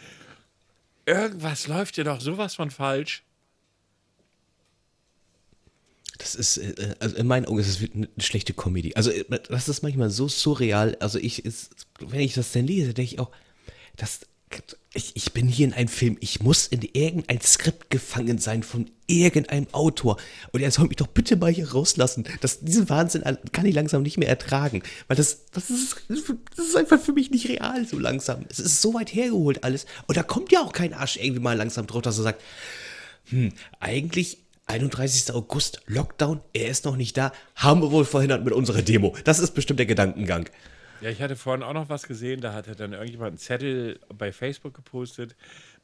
[1.05, 3.23] Irgendwas läuft dir doch sowas von falsch.
[6.17, 8.93] Das ist, äh, also in meinen Augen ist es eine schlechte Comedy.
[8.95, 10.95] Also, äh, das ist manchmal so surreal.
[10.99, 13.31] Also, ich, ist, wenn ich das dann lese, denke ich auch,
[13.97, 14.21] das,
[14.93, 16.17] ich, ich bin hier in einem Film.
[16.19, 20.17] Ich muss in irgendein Skript gefangen sein von irgendeinem Autor.
[20.51, 22.25] Und er soll mich doch bitte mal hier rauslassen.
[22.41, 24.83] Das, diesen Wahnsinn kann ich langsam nicht mehr ertragen.
[25.07, 28.45] Weil das, das, ist, das ist einfach für mich nicht real so langsam.
[28.49, 29.85] Es ist so weit hergeholt alles.
[30.07, 32.41] Und da kommt ja auch kein Arsch irgendwie mal langsam drauf, dass er sagt,
[33.29, 34.37] hm, eigentlich
[34.67, 35.33] 31.
[35.33, 39.15] August, Lockdown, er ist noch nicht da, haben wir wohl verhindert mit unserer Demo.
[39.23, 40.49] Das ist bestimmt der Gedankengang.
[41.03, 44.31] Ja, ich hatte vorhin auch noch was gesehen, da hatte dann irgendjemand einen Zettel bei
[44.31, 45.35] Facebook gepostet,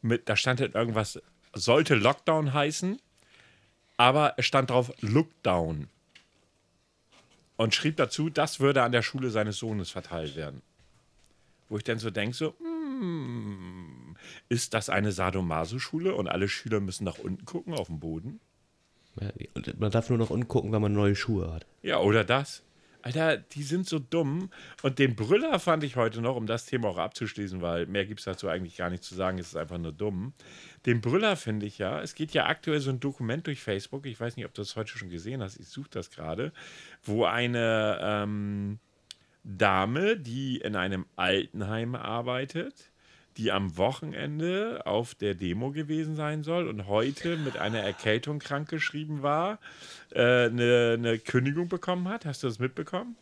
[0.01, 1.21] mit, da stand dann irgendwas,
[1.53, 3.01] sollte Lockdown heißen,
[3.97, 5.89] aber es stand drauf Lookdown.
[7.57, 10.61] Und schrieb dazu, das würde an der Schule seines Sohnes verteilt werden.
[11.67, 14.15] Wo ich dann so denke, so, hm,
[14.47, 18.39] ist das eine Sadomaso-Schule und alle Schüler müssen nach unten gucken auf den Boden?
[19.19, 21.65] Ja, und man darf nur noch umgucken, wenn man neue Schuhe hat.
[21.81, 22.63] Ja, oder das.
[23.01, 24.49] Alter, die sind so dumm.
[24.81, 28.19] Und den Brüller fand ich heute noch, um das Thema auch abzuschließen, weil mehr gibt
[28.19, 30.33] es dazu eigentlich gar nicht zu sagen, es ist einfach nur dumm.
[30.85, 34.19] Den Brüller finde ich ja, es geht ja aktuell so ein Dokument durch Facebook, ich
[34.19, 36.51] weiß nicht, ob du das heute schon gesehen hast, ich suche das gerade,
[37.03, 38.79] wo eine ähm,
[39.43, 42.88] Dame, die in einem Altenheim arbeitet,
[43.39, 49.23] die am Wochenende auf der Demo gewesen sein soll und heute mit einer Erkältung krankgeschrieben
[49.23, 49.59] war,
[50.11, 52.25] äh, eine, eine Kündigung bekommen hat.
[52.25, 53.15] Hast du das mitbekommen?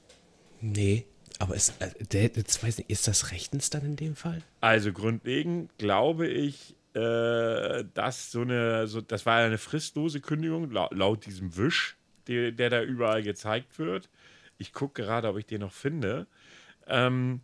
[0.60, 1.06] Nee,
[1.38, 4.41] aber ist, äh, jetzt weiß nicht, ist das rechtens dann in dem Fall?
[4.60, 10.91] Also grundlegend glaube ich, äh, dass so eine, so, das war eine fristlose Kündigung, laut,
[10.95, 11.95] laut diesem Wisch,
[12.27, 14.10] der, der da überall gezeigt wird.
[14.58, 16.25] Ich gucke gerade, ob ich den noch finde.
[16.88, 17.41] Ähm,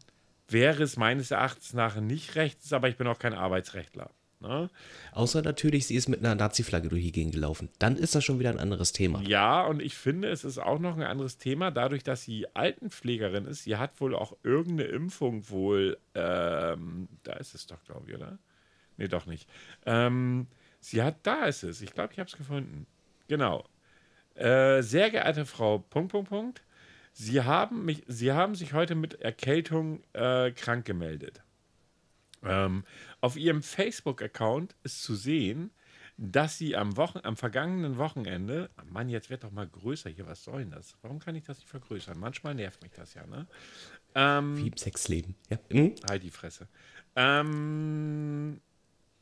[0.47, 4.11] wäre es meines Erachtens nach nicht rechtens, aber ich bin auch kein Arbeitsrechtler.
[4.43, 4.69] Ne?
[5.13, 7.69] Außer natürlich, sie ist mit einer Nazi-Flagge durch die Gegend gelaufen.
[7.79, 9.21] Dann ist das schon wieder ein anderes Thema.
[9.21, 13.45] Ja, und ich finde, es ist auch noch ein anderes Thema, dadurch, dass sie Altenpflegerin
[13.45, 13.63] ist.
[13.63, 18.37] Sie hat wohl auch irgendeine Impfung wohl, ähm, da ist es doch, glaube ich, oder?
[18.97, 19.49] Nee, doch nicht.
[19.85, 20.47] Ähm,
[20.81, 21.81] sie hat, da ist es.
[21.81, 22.85] Ich glaube, ich habe es gefunden.
[23.29, 23.63] Genau.
[24.35, 26.63] Äh, sehr geehrte Frau, Punkt, Punkt, Punkt.
[27.13, 31.41] Sie haben, mich, Sie haben sich heute mit Erkältung äh, krank gemeldet.
[32.43, 32.83] Ähm,
[33.21, 35.71] auf Ihrem Facebook-Account ist zu sehen,
[36.17, 40.27] dass Sie am, Wochen, am vergangenen Wochenende, oh Mann, jetzt wird doch mal größer hier,
[40.27, 40.95] was soll denn das?
[41.01, 42.19] Warum kann ich das nicht vergrößern?
[42.19, 43.47] Manchmal nervt mich das ja, ne?
[44.15, 45.35] Ähm, Wie im Sexleben.
[45.49, 45.57] Ja.
[45.69, 45.95] Mhm.
[46.07, 46.67] Halt die Fresse.
[47.15, 48.59] Ähm,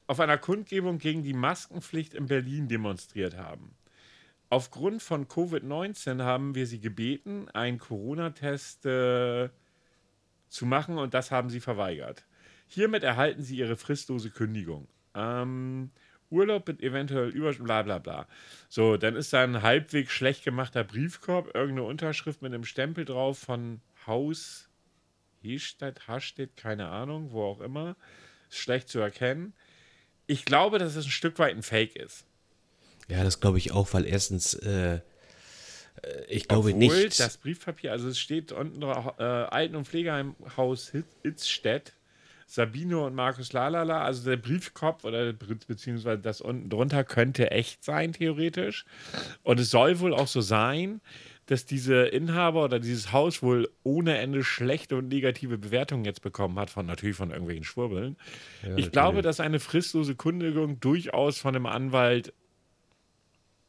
[0.08, 3.76] auf einer Kundgebung gegen die Maskenpflicht in Berlin demonstriert haben.
[4.52, 9.48] Aufgrund von Covid-19 haben wir sie gebeten, einen Corona-Test äh,
[10.50, 12.26] zu machen und das haben sie verweigert.
[12.68, 14.90] Hiermit erhalten sie ihre fristlose Kündigung.
[15.16, 15.92] Ähm,
[16.30, 18.28] Urlaub mit eventuell über bla bla bla.
[18.68, 23.40] So, dann ist da ein halbwegs schlecht gemachter Briefkorb, irgendeine Unterschrift mit einem Stempel drauf
[23.40, 24.70] von Haus
[25.42, 27.96] Hestadt, Hastedt, keine Ahnung, wo auch immer.
[28.50, 29.54] Ist schlecht zu erkennen.
[30.28, 32.26] Ich glaube, dass es ein Stück weit ein Fake ist.
[33.12, 35.00] Ja, das glaube ich auch, weil erstens, äh, äh,
[36.30, 37.20] ich glaube Obwohl nicht.
[37.20, 40.94] das Briefpapier, also es steht unten drauf, äh, Alten- und Pflegeheimhaus
[41.24, 41.94] Itzstedt,
[42.48, 47.84] Sabino und Markus Lalala, also der Briefkopf oder be- beziehungsweise das unten drunter könnte echt
[47.84, 48.86] sein, theoretisch.
[49.44, 51.02] Und es soll wohl auch so sein,
[51.46, 56.58] dass diese Inhaber oder dieses Haus wohl ohne Ende schlechte und negative Bewertungen jetzt bekommen
[56.60, 58.16] hat, von natürlich von irgendwelchen Schwurbeln.
[58.78, 62.34] ich glaube, dass eine fristlose Kündigung durchaus von einem Anwalt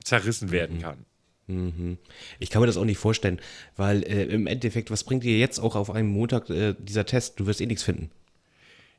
[0.05, 1.05] zerrissen werden kann.
[2.38, 3.41] Ich kann mir das auch nicht vorstellen,
[3.77, 7.38] weil äh, im Endeffekt, was bringt dir jetzt auch auf einem Montag äh, dieser Test?
[7.41, 8.11] Du wirst eh nichts finden.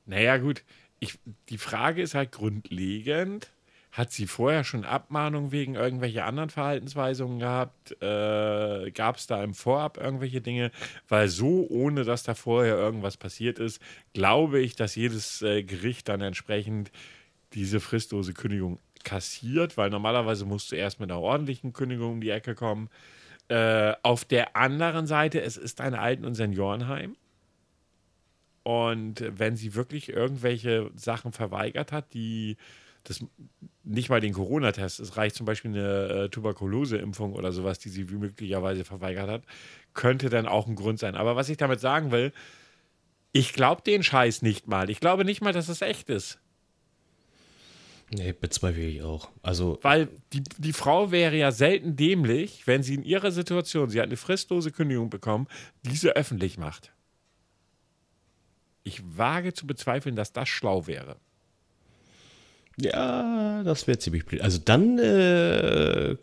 [0.06, 0.64] Naja, gut.
[1.00, 3.50] Ich, die Frage ist halt grundlegend.
[3.92, 7.92] Hat sie vorher schon Abmahnungen wegen irgendwelcher anderen Verhaltensweisungen gehabt?
[8.02, 10.72] Äh, Gab es da im Vorab irgendwelche Dinge?
[11.08, 13.80] Weil so, ohne dass da vorher irgendwas passiert ist,
[14.14, 16.92] glaube ich, dass jedes äh, Gericht dann entsprechend
[17.54, 22.30] diese fristlose Kündigung kassiert, weil normalerweise musst du erst mit einer ordentlichen Kündigung um die
[22.30, 22.90] Ecke kommen.
[23.50, 27.16] Äh, auf der anderen Seite, es ist ein Alten- und Seniorenheim.
[28.64, 32.56] Und wenn sie wirklich irgendwelche Sachen verweigert hat, die
[33.04, 33.24] das
[33.84, 38.06] nicht mal den Corona-Test, es reicht zum Beispiel eine äh, Tuberkulose-Impfung oder sowas, die sie
[38.06, 39.44] möglicherweise verweigert hat,
[39.94, 41.16] könnte dann auch ein Grund sein.
[41.16, 42.32] Aber was ich damit sagen will,
[43.34, 44.90] ich glaube den Scheiß nicht mal.
[44.90, 46.40] Ich glaube nicht mal, dass es echt ist.
[48.14, 49.30] Nee, bezweifle ich auch.
[49.42, 54.00] Also, Weil die, die Frau wäre ja selten dämlich, wenn sie in ihrer Situation, sie
[54.00, 55.48] hat eine fristlose Kündigung bekommen,
[55.84, 56.92] diese öffentlich macht.
[58.84, 61.16] Ich wage zu bezweifeln, dass das schlau wäre.
[62.80, 64.42] ja, das wäre ziemlich blöd.
[64.42, 66.16] Also dann äh,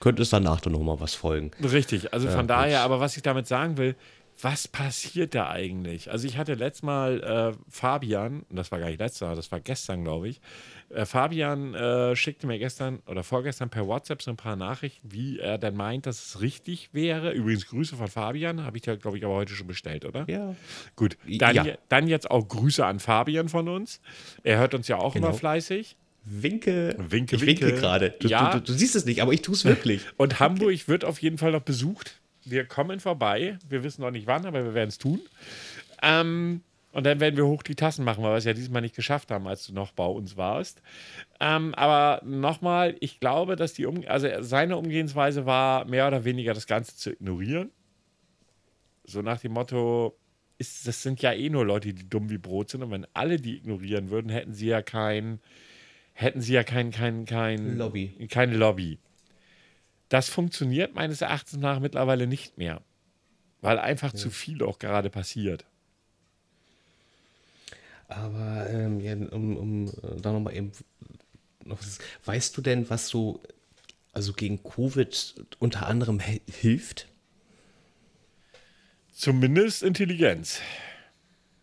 [0.00, 1.50] könnte es danach dann nochmal was folgen.
[1.62, 3.96] Richtig, also von Ja, daher, aber was ich damit sagen will,
[4.42, 6.10] was passiert da eigentlich?
[6.10, 7.22] Also ich hatte letztes Mal
[7.56, 10.40] äh, Fabian, das war gar nicht letztes Mal, das war gestern, glaube ich.
[10.90, 15.38] Äh, Fabian äh, schickte mir gestern oder vorgestern per WhatsApp so ein paar Nachrichten, wie
[15.38, 17.32] er denn meint, dass es richtig wäre.
[17.32, 20.24] Übrigens Grüße von Fabian, habe ich ja, glaube ich, aber heute schon bestellt, oder?
[20.28, 20.54] Ja.
[20.96, 21.66] Gut, dann, Ja.
[21.88, 24.00] dann jetzt auch Grüße an Fabian von uns.
[24.42, 25.38] Er hört uns ja auch immer Genau.
[25.38, 25.96] fleißig.
[26.24, 26.94] Winke.
[26.98, 27.80] Winke, ich winke winke.
[27.80, 28.10] gerade.
[28.20, 28.52] Du, Ja.
[28.52, 30.02] du, du, du siehst es nicht, aber ich tue es wirklich.
[30.16, 32.19] Und Hamburg wird auf jeden Fall noch besucht.
[32.44, 33.58] Wir kommen vorbei.
[33.68, 35.20] Wir wissen noch nicht wann, aber wir werden es tun.
[36.02, 36.62] Ähm,
[36.92, 39.30] und dann werden wir hoch die Tassen machen, weil wir es ja diesmal nicht geschafft
[39.30, 40.82] haben, als du noch bei uns warst.
[41.38, 46.52] Ähm, aber nochmal, ich glaube, dass die um also seine Umgehensweise war, mehr oder weniger
[46.52, 47.70] das Ganze zu ignorieren.
[49.04, 50.16] So nach dem Motto,
[50.60, 52.82] ist, das sind ja eh nur Leute, die dumm wie Brot sind.
[52.82, 55.40] Und wenn alle die ignorieren würden, hätten sie ja kein,
[56.12, 58.28] hätten sie ja kein, kein, kein Lobby.
[58.28, 58.98] Keine Lobby.
[60.10, 62.82] Das funktioniert meines Erachtens nach mittlerweile nicht mehr.
[63.62, 65.64] Weil einfach zu viel auch gerade passiert.
[68.08, 70.72] Aber ähm, ja, um, um äh, da nochmal eben
[71.64, 73.40] noch was, weißt du denn, was so
[74.12, 77.06] also gegen Covid unter anderem hilft?
[79.12, 80.60] Zumindest Intelligenz.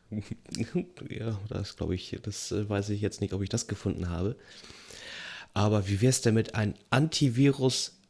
[1.09, 4.37] ja, das glaube ich, das äh, weiß ich jetzt nicht, ob ich das gefunden habe.
[5.53, 6.75] Aber wie wär's denn mit einem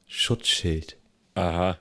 [0.08, 0.98] Antivirus-Schutzschild?
[1.36, 1.80] Aha.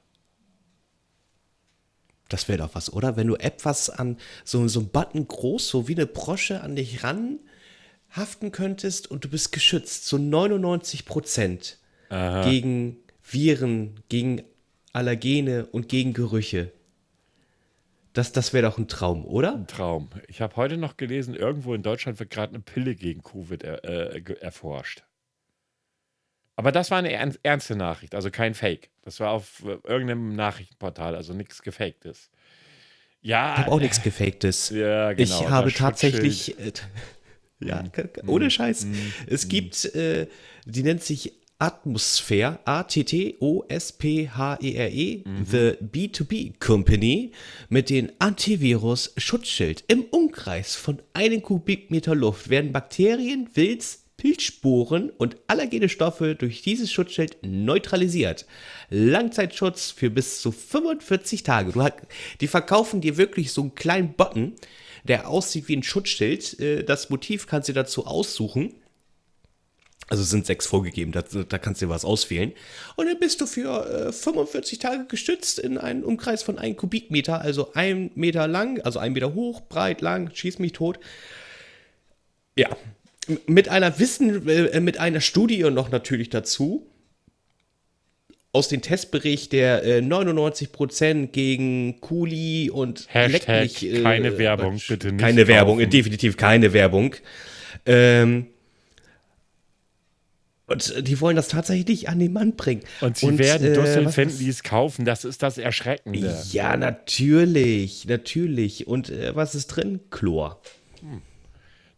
[2.28, 3.16] Das wäre doch was, oder?
[3.16, 7.04] Wenn du etwas an so, so einen Button groß, so wie eine Brosche an dich
[7.04, 7.38] ran
[8.10, 14.42] haften könntest und du bist geschützt, so 99 Prozent gegen Viren, gegen
[14.92, 16.72] Allergene und gegen Gerüche.
[18.12, 19.54] Das, das wäre doch ein Traum, oder?
[19.54, 20.08] Ein Traum.
[20.28, 23.84] Ich habe heute noch gelesen, irgendwo in Deutschland wird gerade eine Pille gegen Covid er,
[23.84, 25.04] äh, erforscht.
[26.56, 28.88] Aber das war eine ern- ernste Nachricht, also kein Fake.
[29.02, 32.30] Das war auf äh, irgendeinem Nachrichtenportal, also nichts Gefaktes.
[33.22, 34.70] Ja, Ich habe auch nichts Gefaktes.
[34.74, 36.58] Ja, genau, ich habe tatsächlich.
[36.58, 36.72] Äh,
[37.60, 38.86] ja, k- ohne Scheiß.
[39.26, 40.26] Es gibt, äh,
[40.64, 42.58] die nennt sich Atmosphäre,
[43.86, 45.46] A-T-T-O-S-P-H-E-R-E, Mhm.
[45.46, 47.32] The B2B Company,
[47.68, 49.84] mit dem Antivirus-Schutzschild.
[49.88, 56.90] Im Umkreis von einem Kubikmeter Luft werden Bakterien, Wilz, Pilzsporen und allergene Stoffe durch dieses
[56.90, 58.46] Schutzschild neutralisiert.
[58.88, 61.72] Langzeitschutz für bis zu 45 Tage.
[61.72, 61.86] Du
[62.40, 64.54] die verkaufen dir wirklich so einen kleinen Button,
[65.04, 66.58] der aussieht wie ein Schutzschild.
[66.60, 68.74] Äh, Das Motiv kannst du dazu aussuchen.
[70.08, 72.52] Also sind sechs vorgegeben, da, da kannst du dir was auswählen.
[72.94, 77.40] Und dann bist du für äh, 45 Tage gestützt in einem Umkreis von einem Kubikmeter,
[77.40, 81.00] also ein Meter lang, also ein Meter hoch, breit, lang, schieß mich tot.
[82.56, 82.68] Ja,
[83.46, 86.86] mit einer Wissen, äh, mit einer Studie noch natürlich dazu.
[88.52, 94.80] Aus dem Testbericht, der äh, 99% gegen Kuli und Hashtag mich, äh, keine Werbung, äh,
[94.88, 95.86] bitte nicht Keine Werbung, kaufen.
[95.88, 97.14] äh, definitiv keine Werbung.
[97.84, 98.46] Ähm,
[100.68, 102.80] und die wollen das tatsächlich an den Mann bringen.
[103.00, 105.04] Und sie werden äh, Dussel finden, die es kaufen.
[105.04, 106.36] Das ist das Erschreckende.
[106.50, 108.86] Ja, natürlich, natürlich.
[108.88, 110.00] Und äh, was ist drin?
[110.10, 110.60] Chlor.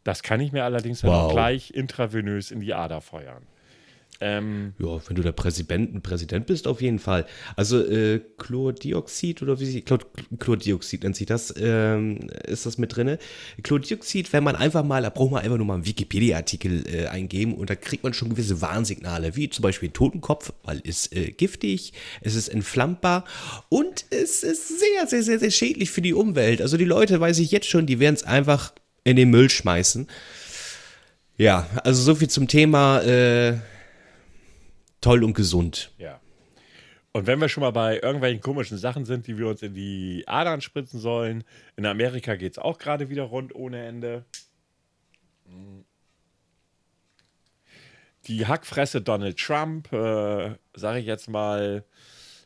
[0.09, 1.25] Das kann ich mir allerdings dann Wow.
[1.25, 3.43] auch gleich intravenös in die Ader feuern.
[4.23, 7.27] Ähm, Ja, wenn du der Präsident, Präsident bist, auf jeden Fall.
[7.57, 9.99] Also äh, Chlordioxid oder wie sie, Chlor,
[10.39, 13.19] Chlordioxid nennt sich das, ähm, ist das mit drinne.
[13.63, 17.55] Chlordioxid, wenn man einfach mal, da braucht man einfach nur mal einen Wikipedia-Artikel äh, eingeben
[17.55, 21.93] und da kriegt man schon gewisse Warnsignale, wie zum Beispiel Totenkopf, weil es äh, giftig,
[22.23, 23.25] es ist entflammbar
[23.69, 26.63] und es ist sehr, sehr, sehr, sehr schädlich für die Umwelt.
[26.63, 28.73] Also die Leute, weiß ich jetzt schon, die werden es einfach
[29.09, 30.09] in den Müll schmeißen.
[31.37, 33.59] Ja, also so viel zum Thema äh,
[35.01, 35.93] toll und gesund.
[35.99, 36.21] ja.
[37.13, 40.23] Und wenn wir schon mal bei irgendwelchen komischen Sachen sind, die wir uns in die
[40.29, 41.43] Adern spritzen sollen,
[41.77, 44.25] in Amerika geht es auch gerade wieder rund ohne Ende.
[48.27, 51.83] Die Hackfresse Donald Trump, äh, sage ich jetzt mal,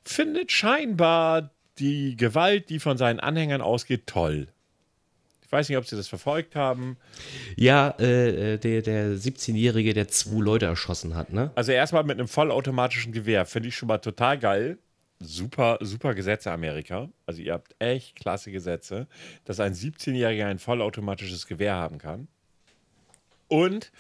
[0.05, 4.49] findet scheinbar die Gewalt, die von seinen Anhängern ausgeht, toll.
[5.53, 6.97] Ich weiß nicht, ob Sie das verfolgt haben.
[7.59, 11.51] Ja, äh, äh, der, der 17-Jährige, der zwei Leute erschossen hat, ne?
[11.57, 13.45] Also erstmal mit einem vollautomatischen Gewehr.
[13.45, 14.79] Finde ich schon mal total geil.
[15.21, 17.11] Super, super Gesetze Amerika.
[17.27, 19.09] Also ihr habt echt klasse Gesetze,
[19.45, 22.29] dass ein 17-Jähriger ein vollautomatisches Gewehr haben kann.
[23.49, 23.93] Und,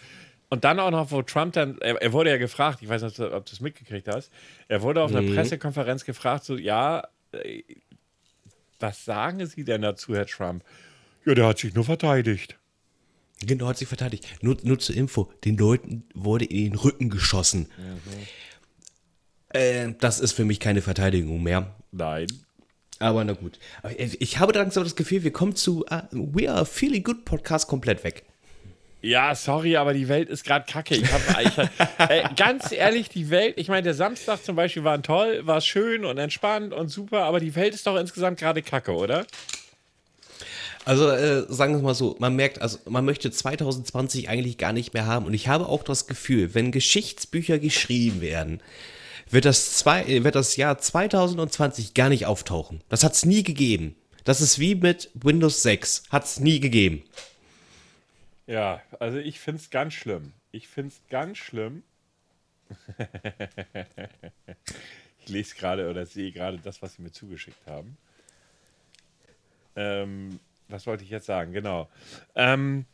[0.48, 3.20] und dann auch noch, wo Trump dann, er, er wurde ja gefragt, ich weiß nicht,
[3.20, 4.32] ob du es mitgekriegt hast,
[4.68, 7.62] er wurde auf einer Pressekonferenz gefragt, so, ja, äh,
[8.80, 10.64] was sagen Sie denn dazu, Herr Trump?
[11.24, 12.58] Ja, der hat sich nur verteidigt.
[13.44, 14.26] Genau, hat sich verteidigt.
[14.40, 17.68] Nur, nur zur Info, den Leuten wurde in den Rücken geschossen.
[19.50, 21.74] Äh, das ist für mich keine Verteidigung mehr.
[21.90, 22.28] Nein.
[22.98, 23.58] Aber na gut.
[23.98, 28.04] Ich habe langsam das Gefühl, wir kommen zu uh, We Are Feeling Good Podcast komplett
[28.04, 28.24] weg.
[29.00, 30.94] Ja, sorry, aber die Welt ist gerade kacke.
[30.94, 31.58] Ich hab, ich,
[32.08, 36.04] ey, ganz ehrlich, die Welt, ich meine, der Samstag zum Beispiel war toll, war schön
[36.04, 39.26] und entspannt und super, aber die Welt ist doch insgesamt gerade kacke, oder?
[40.84, 44.94] Also äh, sagen wir mal so, man merkt, also man möchte 2020 eigentlich gar nicht
[44.94, 45.26] mehr haben.
[45.26, 48.60] Und ich habe auch das Gefühl, wenn Geschichtsbücher geschrieben werden,
[49.30, 52.82] wird das, zwei, äh, wird das Jahr 2020 gar nicht auftauchen.
[52.88, 53.94] Das hat es nie gegeben.
[54.24, 56.04] Das ist wie mit Windows 6.
[56.10, 57.04] Hat es nie gegeben.
[58.46, 60.32] Ja, also ich finde es ganz schlimm.
[60.50, 61.84] Ich finde es ganz schlimm.
[65.20, 67.96] ich lese gerade oder sehe gerade das, was sie mir zugeschickt haben.
[69.76, 70.40] Ähm,
[70.72, 71.52] was wollte ich jetzt sagen?
[71.52, 71.88] Genau.
[72.34, 72.86] Ähm,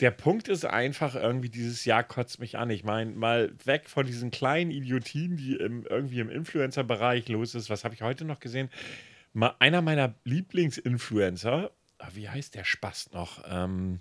[0.00, 2.70] der Punkt ist einfach irgendwie, dieses Jahr kotzt mich an.
[2.70, 7.68] Ich meine, mal weg von diesen kleinen Idiotien, die im, irgendwie im Influencer-Bereich los ist.
[7.68, 8.70] Was habe ich heute noch gesehen?
[9.32, 13.42] Mal einer meiner Lieblingsinfluencer, ah, wie heißt der Spaß noch?
[13.50, 14.00] Ähm,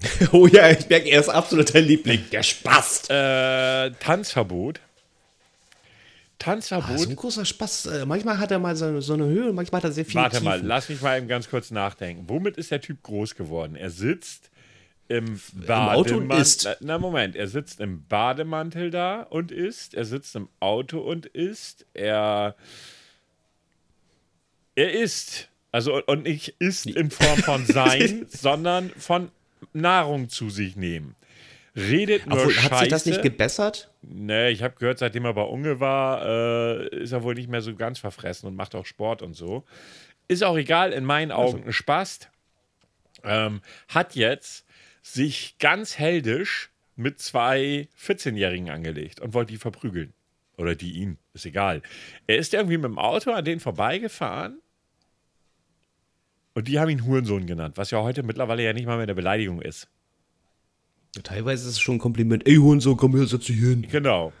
[0.32, 2.24] oh ja, ich merke, er ist absolut dein Liebling.
[2.30, 3.10] Der Spast.
[3.10, 4.80] äh, Tanzverbot.
[6.38, 6.90] Tanzverbot.
[6.90, 7.86] Ah, so ein großer Spaß.
[7.86, 10.40] Äh, manchmal hat er mal so, so eine Höhe, manchmal hat er sehr viel Warte
[10.40, 10.68] mal, Tiefen.
[10.68, 12.24] lass mich mal eben ganz kurz nachdenken.
[12.28, 13.74] Womit ist der Typ groß geworden?
[13.74, 14.50] Er sitzt
[15.08, 16.40] im Auto und Bademantel.
[16.42, 16.64] isst.
[16.64, 19.94] Na, na, Moment, er sitzt im Bademantel da und isst.
[19.94, 21.86] Er sitzt im Auto und isst.
[21.94, 22.54] Er.
[24.74, 25.48] Er isst.
[25.72, 29.30] Also, und nicht isst in Form von sein, sondern von
[29.72, 31.14] Nahrung zu sich nehmen.
[31.78, 32.70] Redet nur Obwohl, Scheiße.
[32.70, 33.92] hat sich das nicht gebessert?
[34.02, 37.60] Nee, ich habe gehört, seitdem er bei Unge war, äh, ist er wohl nicht mehr
[37.62, 39.64] so ganz verfressen und macht auch Sport und so.
[40.26, 42.20] Ist auch egal, in meinen Augen ein Spaß.
[43.24, 44.66] Ähm, hat jetzt
[45.02, 50.12] sich ganz heldisch mit zwei 14-Jährigen angelegt und wollte die verprügeln.
[50.56, 51.82] Oder die ihn, ist egal.
[52.26, 54.60] Er ist irgendwie mit dem Auto an denen vorbeigefahren
[56.54, 59.14] und die haben ihn Hurensohn genannt, was ja heute mittlerweile ja nicht mal mehr eine
[59.14, 59.88] Beleidigung ist.
[61.22, 62.46] Teilweise ist es schon ein Kompliment.
[62.46, 63.86] Ey, Hurensohn, komm her, setz dich hin.
[63.90, 64.32] Genau.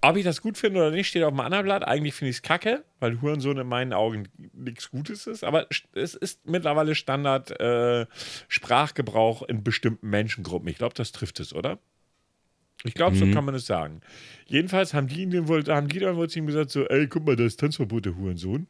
[0.00, 1.82] Ob ich das gut finde oder nicht, steht auf dem anderen Blatt.
[1.86, 5.42] Eigentlich finde ich es kacke, weil Hurensohn in meinen Augen nichts Gutes ist.
[5.42, 8.06] Aber es ist mittlerweile Standard äh,
[8.48, 10.68] Sprachgebrauch in bestimmten Menschengruppen.
[10.68, 11.78] Ich glaube, das trifft es, oder?
[12.84, 14.00] Ich glaube, so kann man es sagen.
[14.46, 17.34] Jedenfalls haben die, wohl, haben die dann wohl zu ihm gesagt: so, ey, guck mal,
[17.34, 18.68] das ist Tanzverbot, der Hurensohn.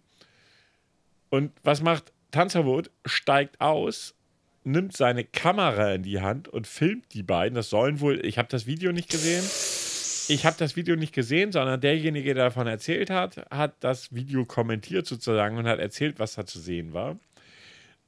[1.29, 2.91] Und was macht Tanzverbot?
[3.05, 4.15] Steigt aus,
[4.67, 7.55] nimmt seine Kamera in die Hand und filmt die beiden.
[7.55, 9.45] Das sollen wohl, ich habe das Video nicht gesehen.
[10.29, 14.45] Ich habe das Video nicht gesehen, sondern derjenige, der davon erzählt hat, hat das Video
[14.45, 17.17] kommentiert sozusagen und hat erzählt, was da zu sehen war.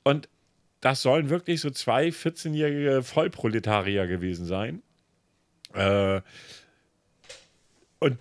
[0.03, 0.29] Und
[0.81, 4.83] das sollen wirklich so zwei 14-jährige Vollproletarier gewesen sein.
[5.75, 6.21] Äh,
[8.01, 8.19] und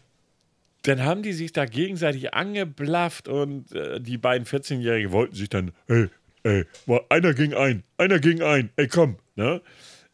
[0.83, 5.71] dann haben die sich da gegenseitig angeblafft und äh, die beiden 14-Jährigen wollten sich dann,
[5.87, 6.09] ey,
[6.43, 9.61] ey, boah, einer gegen ein, einer gegen ein, ey, komm, ne?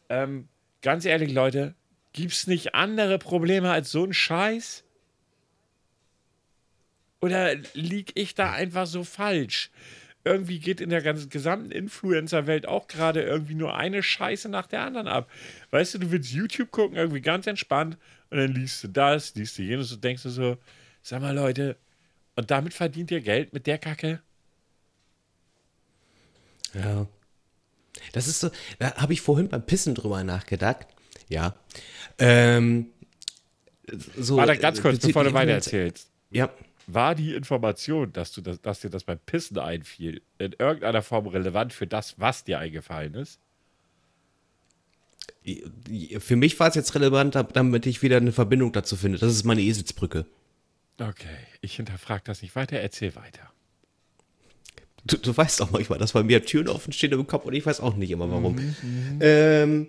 [0.08, 0.48] Ähm,
[0.82, 1.74] ganz ehrlich, Leute,
[2.12, 4.84] gibt's nicht andere Probleme als so ein Scheiß?
[7.20, 9.70] Oder lieg ich da einfach so falsch?
[10.24, 14.82] Irgendwie geht in der ganzen gesamten Influencer-Welt auch gerade irgendwie nur eine Scheiße nach der
[14.82, 15.30] anderen ab.
[15.70, 17.98] Weißt du, du willst YouTube gucken, irgendwie ganz entspannt,
[18.30, 20.56] und dann liest du das, liest du jenes und denkst du so,
[21.02, 21.76] sag mal Leute,
[22.36, 24.22] und damit verdient ihr Geld mit der Kacke?
[26.74, 27.06] Ja.
[28.12, 30.86] Das ist so, da habe ich vorhin beim Pissen drüber nachgedacht.
[31.28, 31.54] Ja.
[32.18, 32.86] Ähm,
[34.16, 36.10] so, Warte, ganz kurz, bezüglich bevor du Influencer- weitererzählst.
[36.30, 36.50] Ja.
[36.86, 41.26] War die Information, dass, du das, dass dir das beim Pissen einfiel, in irgendeiner Form
[41.28, 43.38] relevant für das, was dir eingefallen ist?
[46.18, 49.18] Für mich war es jetzt relevant, damit ich wieder eine Verbindung dazu finde.
[49.18, 50.26] Das ist meine Eselsbrücke.
[51.00, 53.50] Okay, ich hinterfrage das nicht weiter, erzähl weiter.
[55.06, 57.66] Du, du weißt auch manchmal, dass bei mir Türen offen stehen im Kopf und ich
[57.66, 58.56] weiß auch nicht immer warum.
[59.20, 59.88] Ähm,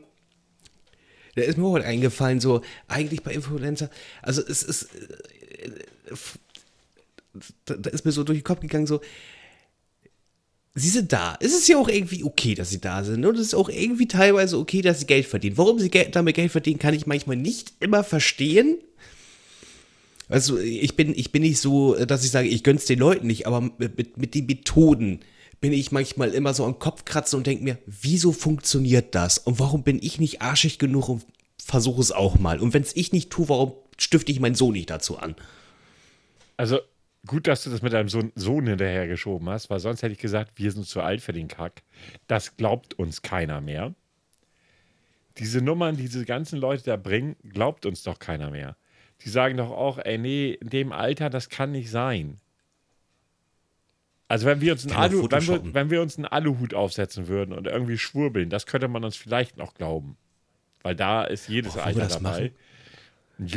[1.36, 3.89] da ist mir heute eingefallen, so eigentlich bei Influencer,
[4.22, 5.70] also es ist, äh,
[7.66, 9.01] da, da ist mir so durch den Kopf gegangen, so,
[10.76, 11.38] sie sind da.
[11.39, 14.07] Es ist ja auch irgendwie okay, dass sie da sind und es ist auch irgendwie
[14.07, 15.57] teilweise okay, dass sie Geld verdienen.
[15.57, 18.78] Warum sie damit Geld verdienen, kann ich manchmal nicht immer verstehen.
[20.28, 23.46] Also ich bin, ich bin nicht so, dass ich sage, ich gönn's den Leuten nicht,
[23.46, 25.20] aber mit, mit, den Methoden
[25.62, 29.38] bin ich manchmal immer so am Kopf kratzen und denke mir, wieso funktioniert das?
[29.38, 31.26] Und warum bin ich nicht arschig genug und
[31.58, 32.60] versuche es auch mal?
[32.60, 35.36] Und wenn es ich nicht tue, warum stifte ich meinen Sohn nicht dazu an?
[36.58, 36.80] Also
[37.28, 40.54] gut, dass du das mit deinem Sohn, Sohn hinterhergeschoben hast, weil sonst hätte ich gesagt,
[40.56, 41.84] wir sind zu alt für den Kack.
[42.28, 43.94] Das glaubt uns keiner mehr.
[45.38, 48.76] Diese Nummern, die diese ganzen Leute da bringen, glaubt uns doch keiner mehr.
[49.22, 52.39] Die sagen doch auch, ey, nee, in dem Alter, das kann nicht sein.
[54.28, 57.53] Also wenn wir uns einen, Alu, wenn wir, wenn wir uns einen Aluhut aufsetzen würden
[57.53, 60.18] und irgendwie schwurbeln, das könnte man uns vielleicht noch glauben.
[60.82, 62.30] Weil da ist jedes wir Alter das dabei.
[62.30, 62.51] machen?
[63.38, 63.47] Ein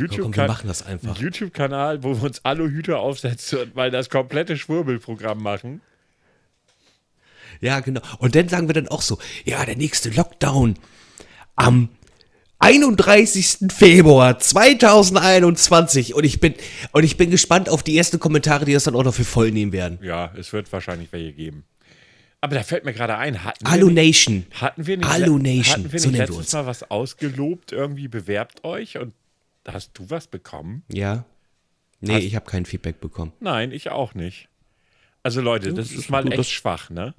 [1.21, 5.81] YouTube-Kanal, wo wir uns Aluhüte aufsetzen und mal das komplette Schwurbelprogramm machen.
[7.61, 8.01] Ja, genau.
[8.19, 10.75] Und dann sagen wir dann auch so, ja, der nächste Lockdown
[11.55, 11.89] am
[12.59, 13.71] 31.
[13.71, 16.53] Februar 2021 und ich bin
[16.91, 19.51] und ich bin gespannt auf die ersten Kommentare, die das dann auch noch für voll
[19.51, 19.97] nehmen werden.
[20.01, 21.63] Ja, es wird wahrscheinlich welche geben.
[22.41, 24.45] Aber da fällt mir gerade ein, hatten wir, nicht, Nation.
[24.53, 26.53] hatten wir nicht, Nation, hatten wir so nicht wir letztes uns.
[26.53, 29.13] Mal was ausgelobt, irgendwie bewerbt euch und
[29.67, 30.83] hast du was bekommen?
[30.91, 31.25] Ja.
[32.01, 33.33] Nee, Hast- ich habe kein Feedback bekommen.
[33.41, 34.47] Nein, ich auch nicht.
[35.21, 37.13] Also Leute, das das ist ist mal gut, echt schwach, ne?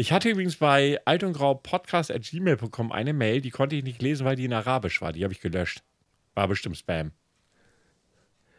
[0.00, 3.74] Ich hatte übrigens bei alt und grau podcast at gmail bekommen eine Mail, die konnte
[3.74, 5.12] ich nicht lesen, weil die in Arabisch war.
[5.12, 5.82] Die habe ich gelöscht.
[6.34, 7.10] War bestimmt Spam.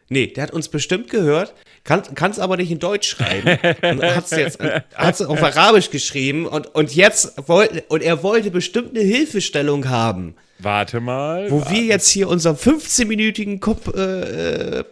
[0.09, 1.53] Nee, der hat uns bestimmt gehört,
[1.85, 3.57] kann es aber nicht in Deutsch schreiben.
[3.83, 4.59] und hat's jetzt
[4.93, 10.35] hat's auf Arabisch geschrieben und, und jetzt wollte und er wollte bestimmt eine Hilfestellung haben.
[10.57, 11.49] Warte mal.
[11.51, 14.83] Wo wir jetzt hier unseren 15-minütigen Kopf, äh, äh,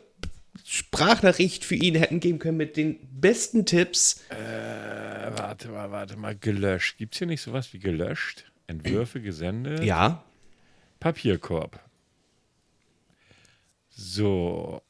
[0.69, 4.21] Sprachnachricht für ihn hätten geben können mit den besten Tipps.
[4.27, 4.35] Äh,
[5.37, 6.35] warte mal, warte mal.
[6.35, 6.97] Gelöscht.
[6.97, 8.51] Gibt es hier nicht sowas wie gelöscht?
[8.67, 9.81] Entwürfe gesendet?
[9.85, 10.25] Ja.
[10.99, 11.79] Papierkorb.
[13.91, 14.81] So.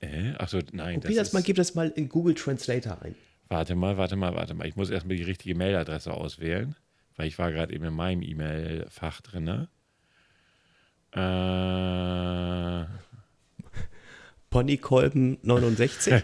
[0.00, 0.32] Äh?
[0.38, 1.00] Achso, nein.
[1.00, 3.14] Probier das, ist, mal, gib das mal in Google Translator ein.
[3.48, 4.66] Warte mal, warte mal, warte mal.
[4.66, 6.74] Ich muss erstmal die richtige Mailadresse auswählen,
[7.16, 9.44] weil ich war gerade eben in meinem E-Mail-Fach drin.
[9.44, 9.68] Ne?
[11.12, 13.01] Äh,
[14.52, 16.22] Ponykolben 69.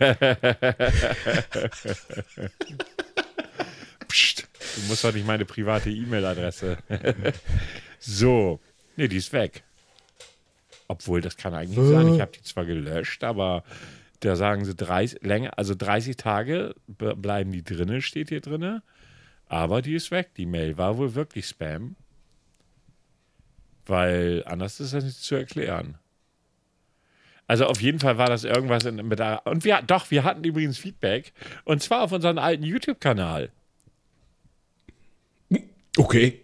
[4.08, 6.78] pst, du musst doch nicht meine private E-Mail-Adresse.
[7.98, 8.60] so.
[8.96, 9.64] Nee, die ist weg.
[10.88, 12.14] Obwohl, das kann eigentlich sein.
[12.14, 13.62] Ich habe die zwar gelöscht, aber
[14.20, 18.82] da sagen sie 30, länger, also 30 Tage be- bleiben die drinne, steht hier drinne.
[19.46, 20.34] Aber die ist weg.
[20.36, 21.96] Die Mail war wohl wirklich Spam.
[23.86, 25.96] Weil anders ist das nicht zu erklären.
[27.48, 30.44] Also auf jeden Fall war das irgendwas in, mit der, und wir doch, wir hatten
[30.44, 31.32] übrigens Feedback
[31.64, 33.50] und zwar auf unseren alten YouTube-Kanal.
[35.96, 36.40] Okay.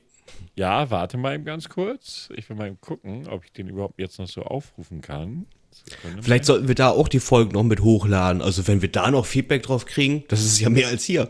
[0.57, 2.31] Ja, warte mal eben ganz kurz.
[2.35, 5.47] Ich will mal eben gucken, ob ich den überhaupt jetzt noch so aufrufen kann.
[5.71, 6.47] Sekunde Vielleicht mal.
[6.47, 8.41] sollten wir da auch die Folgen noch mit hochladen.
[8.41, 11.29] Also wenn wir da noch Feedback drauf kriegen, das ist ja mehr als hier.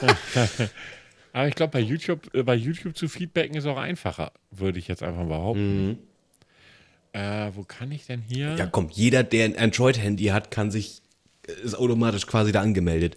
[1.32, 4.88] Aber ich glaube, bei YouTube, äh, bei YouTube zu feedbacken ist auch einfacher, würde ich
[4.88, 5.98] jetzt einfach behaupten.
[7.14, 8.56] Äh, wo kann ich denn hier?
[8.56, 11.00] Ja, komm, jeder, der ein Android-Handy hat, kann sich,
[11.62, 13.16] ist automatisch quasi da angemeldet.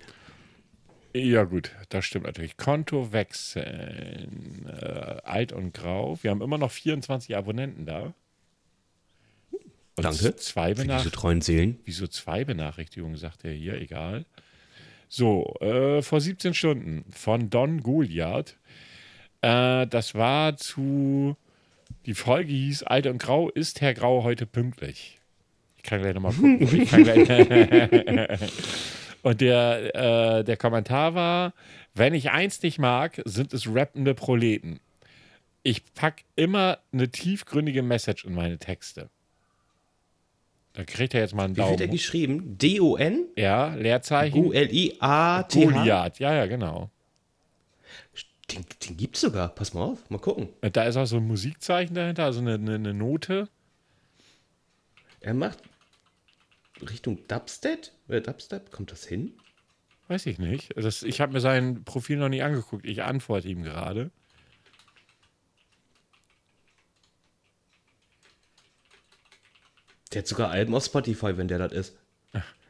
[1.15, 2.57] Ja, gut, das stimmt natürlich.
[2.57, 4.67] Konto wechseln.
[4.67, 6.19] Äh, alt und grau.
[6.21, 8.13] Wir haben immer noch 24 Abonnenten da.
[9.95, 11.79] Und Danke Zwei Für diese treuen Seelen.
[11.83, 14.25] Wieso zwei Benachrichtigungen, sagt er hier, egal.
[15.09, 18.57] So, äh, vor 17 Stunden von Don Goliath.
[19.41, 21.35] Äh, das war zu.
[22.05, 23.49] Die Folge hieß Alt und Grau.
[23.49, 25.19] Ist Herr Grau heute pünktlich?
[25.77, 26.59] Ich kann gleich nochmal gucken.
[26.59, 27.29] gleich
[29.21, 29.95] und der,
[30.39, 31.53] äh, der Kommentar war:
[31.93, 34.79] Wenn ich eins nicht mag, sind es rappende Proleten.
[35.63, 39.09] Ich pack immer eine tiefgründige Message in meine Texte.
[40.73, 41.91] Da kriegt er jetzt mal einen Wie wird er Daumen.
[41.91, 42.57] geschrieben?
[42.57, 43.25] D-O-N?
[43.35, 44.45] Ja, Leerzeichen.
[44.45, 45.71] U-L-I-A-T-H?
[45.71, 46.19] Goliath.
[46.19, 46.91] Ja, ja, genau.
[48.51, 49.49] Den, den gibt's sogar.
[49.49, 50.49] Pass mal auf, mal gucken.
[50.61, 53.49] Und da ist auch so ein Musikzeichen dahinter, also eine, eine, eine Note.
[55.19, 55.59] Er macht
[56.81, 57.91] Richtung Dubstep?
[58.07, 58.71] Äh, Dubstep?
[58.71, 59.33] Kommt das hin?
[60.07, 60.73] Weiß ich nicht.
[60.77, 62.85] Das, ich habe mir sein Profil noch nie angeguckt.
[62.85, 64.11] Ich antworte ihm gerade.
[70.13, 71.97] Der hat sogar Alben auf Spotify, wenn der das ist.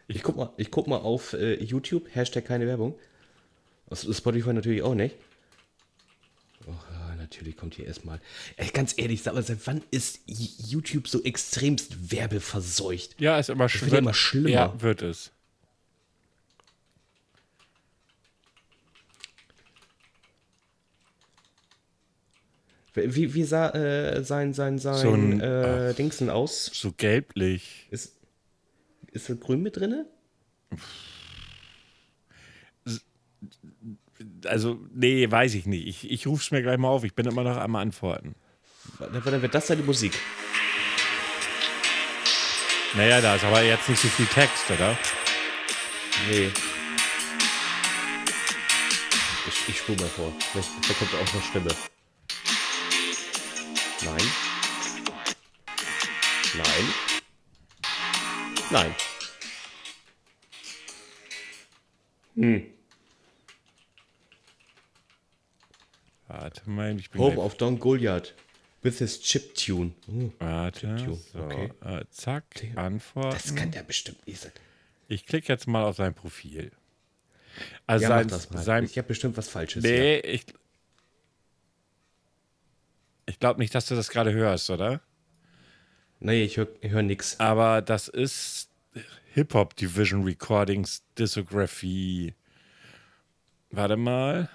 [0.08, 2.98] Ich guck mal, ich guck mal auf äh, YouTube, Hashtag keine Werbung.
[3.90, 5.16] Auf Spotify natürlich auch nicht.
[6.70, 6.74] Oh,
[7.18, 8.20] natürlich kommt hier erstmal.
[8.58, 13.20] Ey, ganz ehrlich, sag mal, seit wann ist YouTube so extremst werbeverseucht?
[13.22, 14.50] Ja, ist immer, wird schw- ja immer schlimmer.
[14.50, 15.32] Ja, wird es.
[22.96, 26.66] Wie, wie sah äh, sein, sein, sein So ein- äh, Dingsen aus?
[26.74, 27.88] So gelblich.
[27.92, 28.16] Ist,
[29.12, 30.08] ist da grün mit drinne?
[34.48, 35.88] Also, nee, weiß ich nicht.
[35.88, 37.04] Ich, ich rufe es mir gleich mal auf.
[37.04, 38.36] Ich bin immer noch am Antworten.
[39.00, 40.14] Dann wird das seine Musik.
[42.94, 44.98] Naja, da ist aber jetzt nicht so viel Text, oder?
[46.30, 46.50] Nee.
[49.48, 50.34] Ich, ich spule mal vor.
[50.52, 51.76] Vielleicht da kommt auch noch Stimme.
[54.04, 54.32] Nein.
[58.72, 58.96] Nein.
[62.36, 62.77] Nein.
[66.40, 68.34] Warte mal, ich bin gleich- of Don Goliath.
[68.84, 69.94] With his Chiptune.
[70.08, 71.72] Oh, Warte, Chiptune, so, okay.
[71.84, 72.44] äh, zack,
[72.76, 73.32] Antworten.
[73.32, 74.52] das kann der bestimmt nicht sein.
[75.08, 76.72] Ich klicke jetzt mal auf sein Profil.
[77.88, 78.30] Also Ja, sein,
[78.64, 79.84] sein ich habe bestimmt was Falsches.
[79.84, 80.46] Nee, ich.
[83.26, 85.02] Ich glaube nicht, dass du das gerade hörst, oder?
[86.20, 87.40] Nee, ich höre hör nix.
[87.40, 88.70] Aber das ist
[89.34, 92.36] Hip-Hop Division Recordings Discography.
[93.72, 94.50] Warte mal.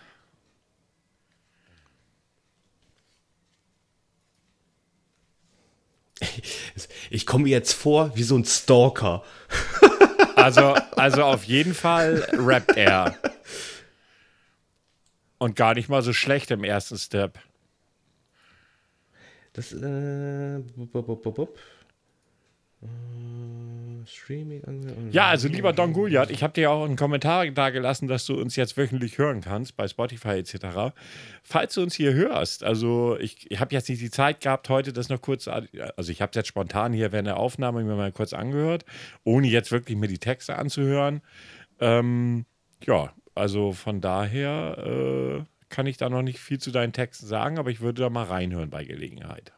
[7.10, 9.22] Ich komme mir jetzt vor wie so ein Stalker.
[10.36, 13.16] Also, also auf jeden Fall rappt er.
[15.38, 17.38] Und gar nicht mal so schlecht im ersten Step.
[19.52, 21.38] Das, äh, bup, bup.
[21.38, 21.46] Äh,
[24.04, 24.64] Streaming.
[24.64, 28.26] an- Ja, also lieber Don Goliath, ich habe dir auch einen Kommentar da gelassen, dass
[28.26, 30.92] du uns jetzt wöchentlich hören kannst bei Spotify etc.
[31.44, 34.92] Falls du uns hier hörst, also ich, ich habe jetzt nicht die Zeit gehabt, heute
[34.92, 38.10] das noch kurz, also ich habe es jetzt spontan hier während der Aufnahme mir mal
[38.12, 38.84] kurz angehört,
[39.22, 41.20] ohne jetzt wirklich mir die Texte anzuhören.
[41.80, 42.44] Ähm,
[42.84, 44.78] ja, also von daher
[45.40, 48.10] äh, kann ich da noch nicht viel zu deinen Texten sagen, aber ich würde da
[48.10, 49.52] mal reinhören bei Gelegenheit.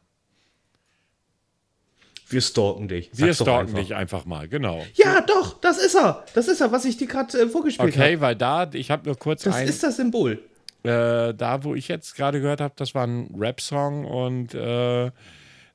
[2.35, 3.11] Wir stalken dich.
[3.15, 3.81] Wir Sag's doch stalken einfach.
[3.81, 4.85] dich einfach mal, genau.
[4.95, 6.25] Ja, doch, das ist er.
[6.35, 8.21] Das ist er, was ich dir gerade äh, vorgespielt Okay, habe.
[8.21, 10.43] weil da, ich habe nur kurz Das ein, ist das Symbol.
[10.83, 15.11] äh, da, wo ich jetzt gerade gehört habe, das war ein Rap-Song und äh,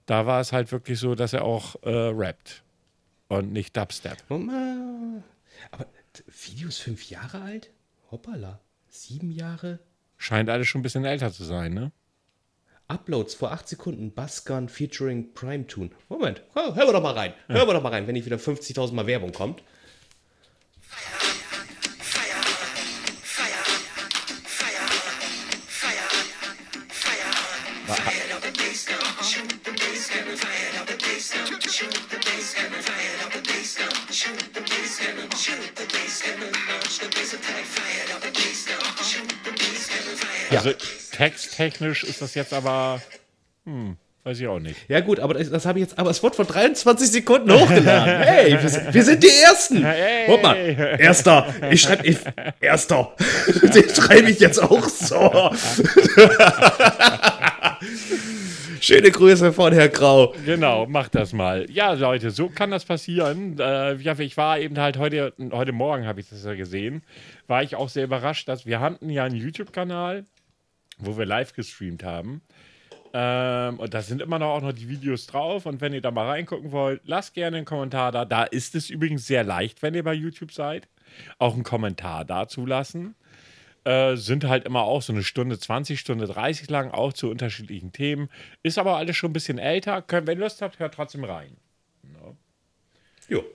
[0.06, 2.62] da war es halt wirklich so, dass er auch äh, rappt
[3.30, 4.18] und nicht Dubstep.
[4.30, 5.86] Aber
[6.44, 7.70] Video ist fünf Jahre alt?
[8.12, 8.60] Hoppala.
[8.88, 9.80] Sieben Jahre?
[10.18, 11.92] Scheint alles schon ein bisschen älter zu sein, ne?
[12.90, 14.12] Uploads vor acht Sekunden.
[14.12, 15.92] Bassgun featuring Prime Tune.
[16.10, 17.34] Moment, hör, hören wir doch mal rein.
[17.48, 19.64] Hören wir doch mal rein, wenn nicht wieder 50.000 Mal Werbung kommt.
[40.52, 40.74] Also
[41.20, 43.02] texttechnisch ist das jetzt aber,
[43.66, 44.78] hm, weiß ich auch nicht.
[44.88, 48.20] Ja gut, aber das, das habe ich jetzt, aber es wurde vor 23 Sekunden hochgeladen.
[48.24, 49.84] hey, wir sind, wir sind die Ersten.
[49.84, 50.28] Hey.
[50.28, 50.56] Guck mal,
[50.98, 51.54] Erster.
[51.72, 52.20] Ich schreibe, ich,
[52.62, 53.14] Erster.
[53.62, 55.52] Den schreibe ich jetzt auch so.
[58.80, 60.34] Schöne Grüße von Herr Grau.
[60.46, 61.70] Genau, mach das mal.
[61.70, 63.60] Ja, Leute, so kann das passieren.
[63.60, 67.04] Äh, ich war eben halt heute, heute Morgen, habe ich das ja gesehen,
[67.48, 70.24] war ich auch sehr überrascht, dass wir hatten ja einen YouTube-Kanal,
[71.00, 72.42] wo wir live gestreamt haben.
[73.14, 75.66] Ähm, und da sind immer noch auch noch die Videos drauf.
[75.66, 78.26] Und wenn ihr da mal reingucken wollt, lasst gerne einen Kommentar da.
[78.26, 80.88] Da ist es übrigens sehr leicht, wenn ihr bei YouTube seid,
[81.40, 83.16] auch einen Kommentar dazu lassen.
[83.86, 87.92] Äh, sind halt immer auch so eine Stunde 20, Stunde 30 lang, auch zu unterschiedlichen
[87.94, 88.30] Themen.
[88.62, 90.02] Ist aber alles schon ein bisschen älter.
[90.02, 91.58] Könnt, wenn ihr Lust habt, hört trotzdem rein.
[93.28, 93.46] Jo.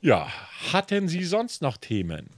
[0.00, 0.28] Ja,
[0.72, 2.30] hatten Sie sonst noch Themen?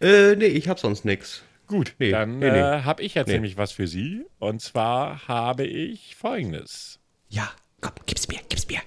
[0.00, 1.42] Äh, nee, ich hab sonst nix.
[1.70, 2.58] Gut, Nee, dann nee, nee.
[2.58, 3.34] Äh, habe ich jetzt Nee.
[3.34, 4.26] nämlich was für Sie.
[4.40, 6.98] Und zwar habe ich folgendes.
[7.28, 7.48] Ja,
[7.80, 8.80] komm, gib's mir, gib's mir.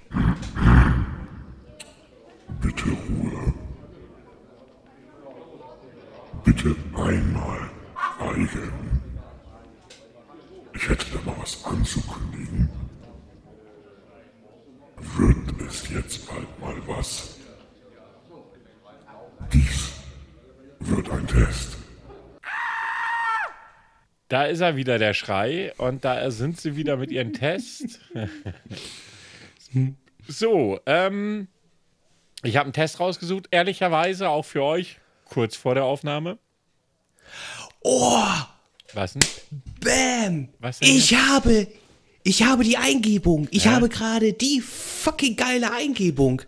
[2.60, 3.54] Bitte Ruhe.
[6.44, 7.70] Bitte einmal
[8.18, 8.72] schweigen.
[10.74, 12.68] Ich hätte da mal was anzukündigen.
[15.16, 17.38] Wird es jetzt bald mal was?
[19.54, 19.90] Dies
[20.80, 21.78] wird ein Test.
[24.28, 25.72] Da ist er wieder, der Schrei.
[25.76, 28.00] Und da sind sie wieder mit ihrem Test.
[30.28, 31.48] so, ähm,
[32.42, 36.38] ich habe einen Test rausgesucht, ehrlicherweise auch für euch, kurz vor der Aufnahme.
[37.80, 38.22] Oh,
[38.94, 39.22] Was denn?
[39.80, 40.48] bam.
[40.58, 41.66] Was denn Ich habe,
[42.22, 43.48] ich habe die Eingebung.
[43.50, 43.70] Ich Hä?
[43.70, 46.42] habe gerade die fucking geile Eingebung.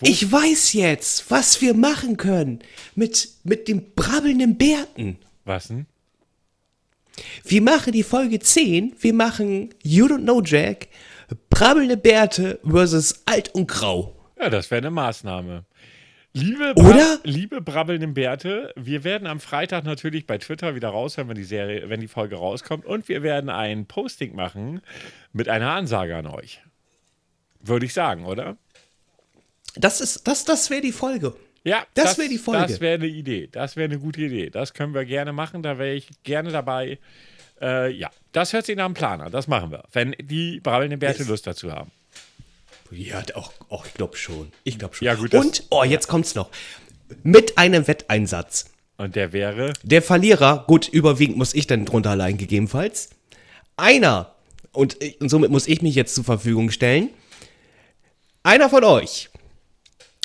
[0.00, 2.60] Ich weiß jetzt, was wir machen können
[2.94, 5.18] mit, mit dem brabbelnden Bärten.
[5.44, 5.86] Was denn?
[7.44, 8.96] Wir machen die Folge 10.
[8.98, 10.88] Wir machen You Don't Know Jack,
[11.50, 14.16] brabbelnde Bärte versus Alt und Grau.
[14.38, 15.64] Ja, das wäre eine Maßnahme.
[16.34, 17.18] Liebe, Oder?
[17.24, 21.90] liebe brabbelnden Bärte, wir werden am Freitag natürlich bei Twitter wieder raushören, wenn die Serie,
[21.90, 22.86] wenn die Folge rauskommt.
[22.86, 24.80] Und wir werden ein Posting machen
[25.32, 26.62] mit einer Ansage an euch.
[27.60, 28.56] Würde ich sagen, oder?
[29.74, 31.36] Das ist, das, das wäre die Folge.
[31.64, 32.66] Ja, Das wär die Folge.
[32.66, 33.48] Das wäre eine Idee.
[33.50, 34.50] Das wäre eine gute Idee.
[34.50, 35.62] Das können wir gerne machen.
[35.62, 36.98] Da wäre ich gerne dabei.
[37.60, 39.30] Äh, ja, das hört sich nach einem Plan an.
[39.30, 39.84] Das machen wir.
[39.92, 41.22] Wenn die brabbelnden Bärte.
[41.24, 41.92] Lust dazu haben.
[42.90, 44.52] Ja, auch, auch ich glaube schon.
[44.64, 45.06] Ich glaube schon.
[45.06, 46.50] Ja, gut, das- Und, oh, jetzt kommt's noch.
[47.22, 48.66] Mit einem Wetteinsatz.
[48.98, 49.72] Und der wäre.
[49.82, 53.10] Der Verlierer, gut, überwiegend muss ich dann drunter allein gegebenenfalls.
[53.76, 54.34] Einer,
[54.72, 57.08] und, ich- und somit muss ich mich jetzt zur Verfügung stellen.
[58.42, 59.30] Einer von euch.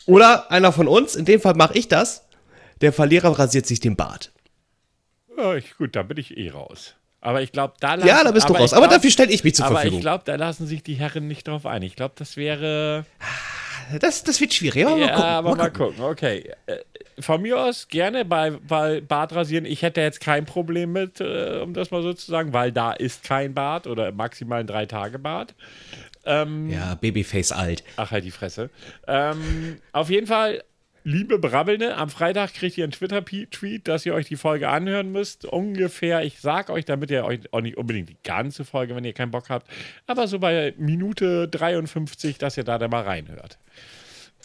[0.08, 2.26] Oder einer von uns, in dem Fall mache ich das.
[2.82, 4.32] Der Verlierer rasiert sich den Bart.
[5.38, 6.96] Ja, ich, gut, da bin ich eh raus.
[7.22, 8.72] Aber ich glaube, da Ja, da bist du aber raus.
[8.72, 10.00] ich Aber glaub- dafür stelle ich mich zur Aber Verfügung.
[10.00, 11.82] ich glaube, da lassen sich die Herren nicht drauf ein.
[11.82, 13.06] Ich glaube, das wäre.
[14.00, 14.86] das, das wird schwierig.
[14.86, 15.24] Aber ja, mal gucken.
[15.30, 15.96] aber mal mal gucken.
[15.98, 16.04] gucken.
[16.12, 16.52] Okay.
[16.68, 16.78] Äh,
[17.20, 19.66] Von mir aus gerne bei, bei Bartrasieren.
[19.66, 22.92] Ich hätte jetzt kein Problem mit, äh, um das mal so zu sagen, weil da
[22.94, 25.56] ist kein Bart oder maximal ein Drei-Tage-Bart.
[26.70, 27.84] Ja, Babyface alt.
[27.96, 28.70] Ach, halt die Fresse.
[29.08, 30.64] Ähm, auf jeden Fall,
[31.04, 35.46] liebe Brabbelnde, am Freitag kriegt ihr einen Twitter-Tweet, dass ihr euch die Folge anhören müsst.
[35.46, 39.14] Ungefähr, ich sag euch, damit ihr euch auch nicht unbedingt die ganze Folge, wenn ihr
[39.14, 39.68] keinen Bock habt,
[40.06, 43.58] aber so bei Minute 53, dass ihr da dann mal reinhört.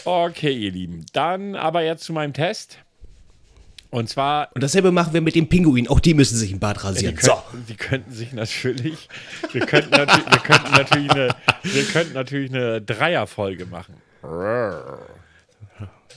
[0.05, 1.05] Okay, ihr Lieben.
[1.12, 2.78] Dann aber jetzt zu meinem Test.
[3.93, 5.86] Und zwar Und dasselbe machen wir mit dem Pinguin.
[5.86, 7.14] Auch die müssen sich im Die, rasieren.
[7.14, 7.43] könnt, So.
[7.68, 9.07] die könnten sich natürlich,
[9.53, 11.28] wir könnten, natürlich, wir könnten natürlich eine,
[11.62, 13.95] wir könnten natürlich eine Dreierfolge machen.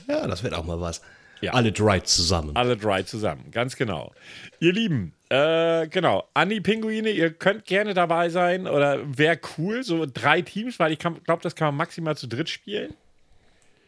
[0.07, 1.01] Ja, das wird auch mal was.
[1.41, 1.51] Ja.
[1.51, 2.55] Alle drei zusammen.
[2.55, 4.13] Alle drei zusammen, ganz genau.
[4.61, 9.83] Ihr Lieben, äh, genau, an die Pinguine, ihr könnt gerne dabei sein oder wäre cool,
[9.83, 12.93] so drei Teams, weil ich glaube, das kann man maximal zu dritt spielen,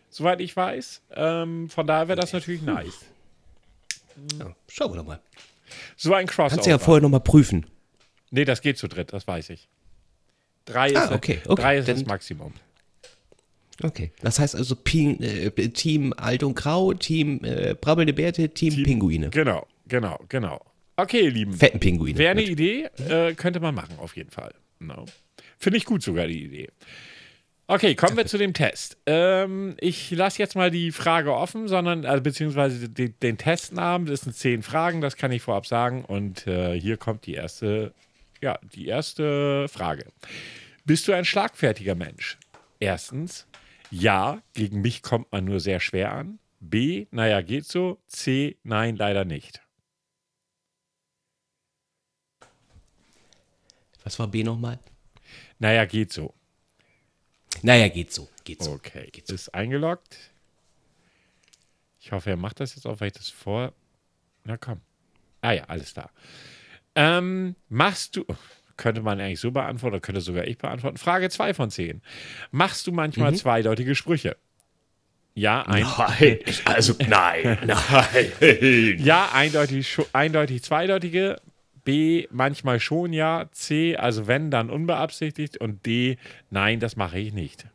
[0.10, 1.04] soweit ich weiß.
[1.16, 3.06] Ähm, von daher wäre das natürlich nice.
[4.40, 5.20] Ja, schauen wir doch mal.
[5.96, 6.50] So ein Crossover.
[6.50, 7.66] Kannst du ja vorher noch mal prüfen.
[8.32, 9.68] nee, das geht zu dritt, das weiß ich.
[10.66, 12.54] Drei ist, Ah, okay, okay, drei ist das dann- Maximum.
[13.84, 14.12] Okay.
[14.22, 19.30] Das heißt also Pin, äh, Team Alt und Grau, Team äh, Brabbelnde Bärte, Team, Pinguine.
[19.30, 20.60] Genau, genau, genau.
[20.96, 21.54] Okay, ihr Lieben.
[21.54, 22.18] Fetten Pinguine.
[22.18, 24.54] Wäre eine Idee, äh, könnte man machen, auf jeden Fall.
[24.80, 25.06] No.
[25.60, 26.70] Finde ich gut sogar die Idee.
[27.70, 28.98] Okay, kommen wir zu dem Test.
[29.06, 34.08] Ähm, ich lasse jetzt mal die Frage offen, sondern, also, beziehungsweise den, den Testnamen.
[34.08, 36.06] Das sind zehn Fragen, das kann ich vorab sagen.
[36.06, 37.94] Und äh, hier kommt die erste,
[38.42, 40.06] ja, die erste Frage.
[40.86, 42.38] Bist du ein schlagfertiger Mensch?
[42.80, 43.48] Erstens,
[43.92, 46.40] ja, gegen mich kommt man nur sehr schwer an.
[46.62, 48.00] B, naja, geht so.
[48.08, 49.62] C, nein, leider nicht.
[54.06, 54.80] Was war B nochmal?
[55.60, 56.37] Naja, geht so.
[57.64, 58.30] Naja, geht so.
[58.44, 58.72] Geht so.
[58.74, 59.36] Okay, Geht so.
[59.36, 60.18] ist eingeloggt.
[62.00, 63.74] Ich hoffe, er macht das jetzt auch, weil ich das vor.
[64.46, 64.80] Na komm.
[65.42, 66.10] Ah ja, alles da.
[66.96, 68.26] Ähm, machst du.
[68.78, 70.98] Könnte man eigentlich so beantworten, oder könnte sogar ich beantworten.
[70.98, 72.02] Frage 2 von 10.
[72.52, 74.38] Machst du manchmal zweideutige Sprüche?
[75.34, 78.96] Ja, ein, Nein, also nein, nein.
[79.00, 81.40] ja eindeutig, eindeutig zweideutige.
[81.88, 83.48] B, manchmal schon ja.
[83.54, 85.56] C, also wenn, dann unbeabsichtigt.
[85.56, 86.18] Und D,
[86.50, 87.66] nein, das mache ich nicht.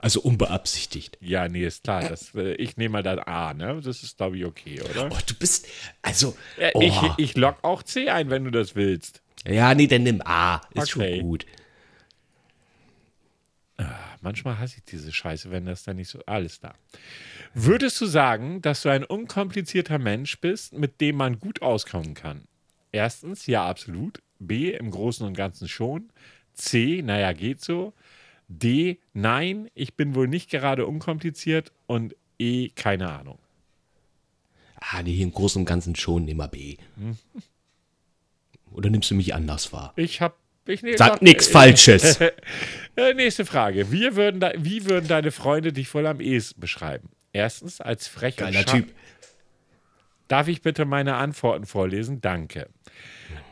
[0.00, 1.18] Also unbeabsichtigt.
[1.20, 2.02] Ja, nee, ist klar.
[2.08, 3.80] Das, äh, ich nehme mal dann A, ne?
[3.82, 5.08] Das ist, glaube ich, okay, oder?
[5.12, 5.68] Oh, du bist,
[6.02, 6.36] also,
[6.74, 6.80] oh.
[6.82, 9.22] Ich, ich log auch C ein, wenn du das willst.
[9.46, 10.56] ja, nee, dann nimm A.
[10.74, 11.18] Ist Okay.
[11.18, 11.46] schon gut.
[14.20, 16.20] Manchmal hasse ich diese Scheiße, wenn das dann nicht so.
[16.26, 16.74] Alles da.
[17.54, 22.46] Würdest du sagen, dass du ein unkomplizierter Mensch bist, mit dem man gut auskommen kann?
[22.92, 24.22] Erstens, ja, absolut.
[24.38, 26.10] B, im Großen und Ganzen schon.
[26.54, 27.94] C, naja, geht so.
[28.48, 31.72] D, nein, ich bin wohl nicht gerade unkompliziert.
[31.86, 33.38] Und E, keine Ahnung.
[34.76, 36.76] Ah, nee, im Großen und Ganzen schon, mal B.
[36.96, 37.16] Hm.
[38.72, 39.92] Oder nimmst du mich anders wahr?
[39.96, 40.36] Ich hab.
[40.66, 42.18] Ich nehm Sag nichts Falsches.
[42.94, 43.90] Äh, nächste Frage.
[43.90, 47.08] Wie würden, wie würden deine Freunde dich wohl am ehesten beschreiben?
[47.32, 48.92] Erstens als frech und Geiler Typ.
[50.32, 52.22] Darf ich bitte meine Antworten vorlesen?
[52.22, 52.70] Danke.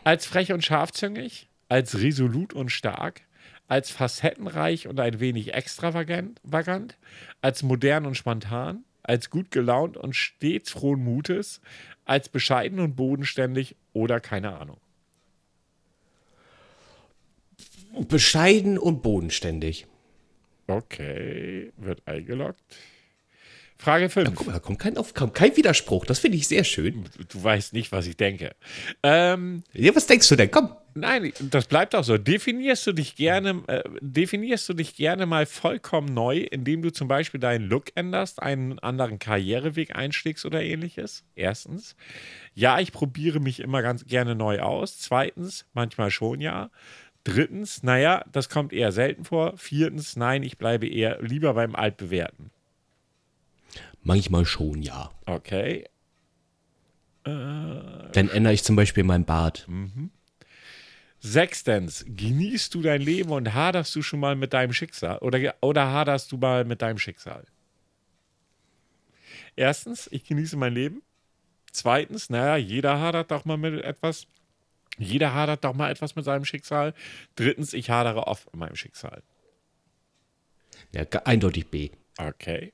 [0.03, 3.20] Als frech und scharfzüngig, als resolut und stark,
[3.68, 6.97] als facettenreich und ein wenig extravagant, vagant,
[7.43, 11.61] als modern und spontan, als gut gelaunt und stets frohen Mutes,
[12.07, 14.78] als bescheiden und bodenständig oder keine Ahnung.
[18.09, 19.87] Bescheiden und bodenständig.
[20.66, 22.62] Okay, wird eingeloggt.
[23.81, 24.35] Frage 5.
[24.35, 26.05] Guck mal, da kommt kein, auf, kommt kein Widerspruch.
[26.05, 27.05] Das finde ich sehr schön.
[27.31, 28.55] Du weißt nicht, was ich denke.
[29.03, 30.51] Ähm, Ja, was denkst du denn?
[30.51, 30.76] Komm.
[30.95, 32.18] nein, das bleibt auch so.
[32.18, 37.09] Definierst du dich gerne, äh, definierst du dich gerne mal vollkommen neu, indem du zum
[37.09, 41.24] Beispiel deinen Look änderst, einen anderen Karriereweg einschlägst oder ähnliches?
[41.35, 41.97] Erstens.
[42.53, 44.99] Ja, ich probiere mich immer ganz gerne neu aus.
[44.99, 46.70] Zweitens, manchmal schon ja.
[47.24, 49.57] Drittens, naja, das kommt eher selten vor.
[49.57, 52.51] Viertens, nein, ich bleibe eher lieber beim Altbewährten.
[54.03, 55.11] Manchmal schon, ja.
[55.26, 55.84] Okay.
[57.24, 59.68] Dann ändere ich zum Beispiel meinen Bart.
[61.20, 65.18] Sechstens, genießt du dein Leben und haderst du schon mal mit deinem Schicksal?
[65.18, 67.44] Oder, oder haderst du mal mit deinem Schicksal?
[69.55, 71.03] Erstens, ich genieße mein Leben.
[71.72, 74.26] Zweitens, naja, jeder hadert doch mal mit etwas.
[74.98, 76.94] Jeder hadert doch mal etwas mit seinem Schicksal.
[77.36, 79.22] Drittens, ich hadere oft mit meinem Schicksal.
[80.92, 81.90] Ja, eindeutig B.
[82.18, 82.72] Okay.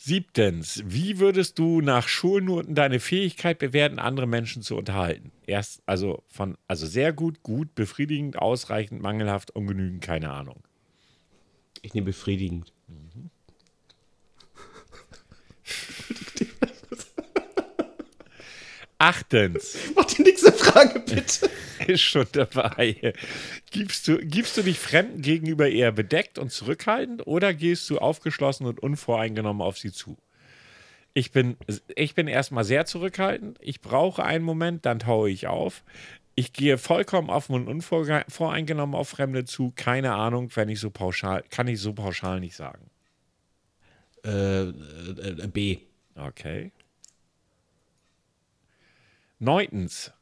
[0.00, 5.32] Siebtens, wie würdest du nach Schulnoten deine Fähigkeit bewerten, andere Menschen zu unterhalten?
[5.44, 10.62] Erst, also von, also sehr gut, gut, befriedigend, ausreichend, mangelhaft, ungenügend, keine Ahnung.
[11.82, 12.72] Ich nehme befriedigend.
[18.98, 21.48] Achtens, Mach die nächste Frage, bitte.
[21.86, 23.12] ist schon dabei.
[23.70, 28.66] Gibst du, gibst du dich Fremden gegenüber eher bedeckt und zurückhaltend oder gehst du aufgeschlossen
[28.66, 30.18] und unvoreingenommen auf sie zu?
[31.14, 31.56] Ich bin,
[31.94, 33.58] ich bin erstmal sehr zurückhaltend.
[33.60, 35.84] Ich brauche einen Moment, dann taue ich auf.
[36.34, 39.72] Ich gehe vollkommen offen und unvoreingenommen auf Fremde zu.
[39.74, 42.90] Keine Ahnung, wenn ich so pauschal, kann ich so pauschal nicht sagen.
[44.24, 45.78] Äh, äh, B.
[46.14, 46.70] Okay.
[49.38, 50.12] Neuntens.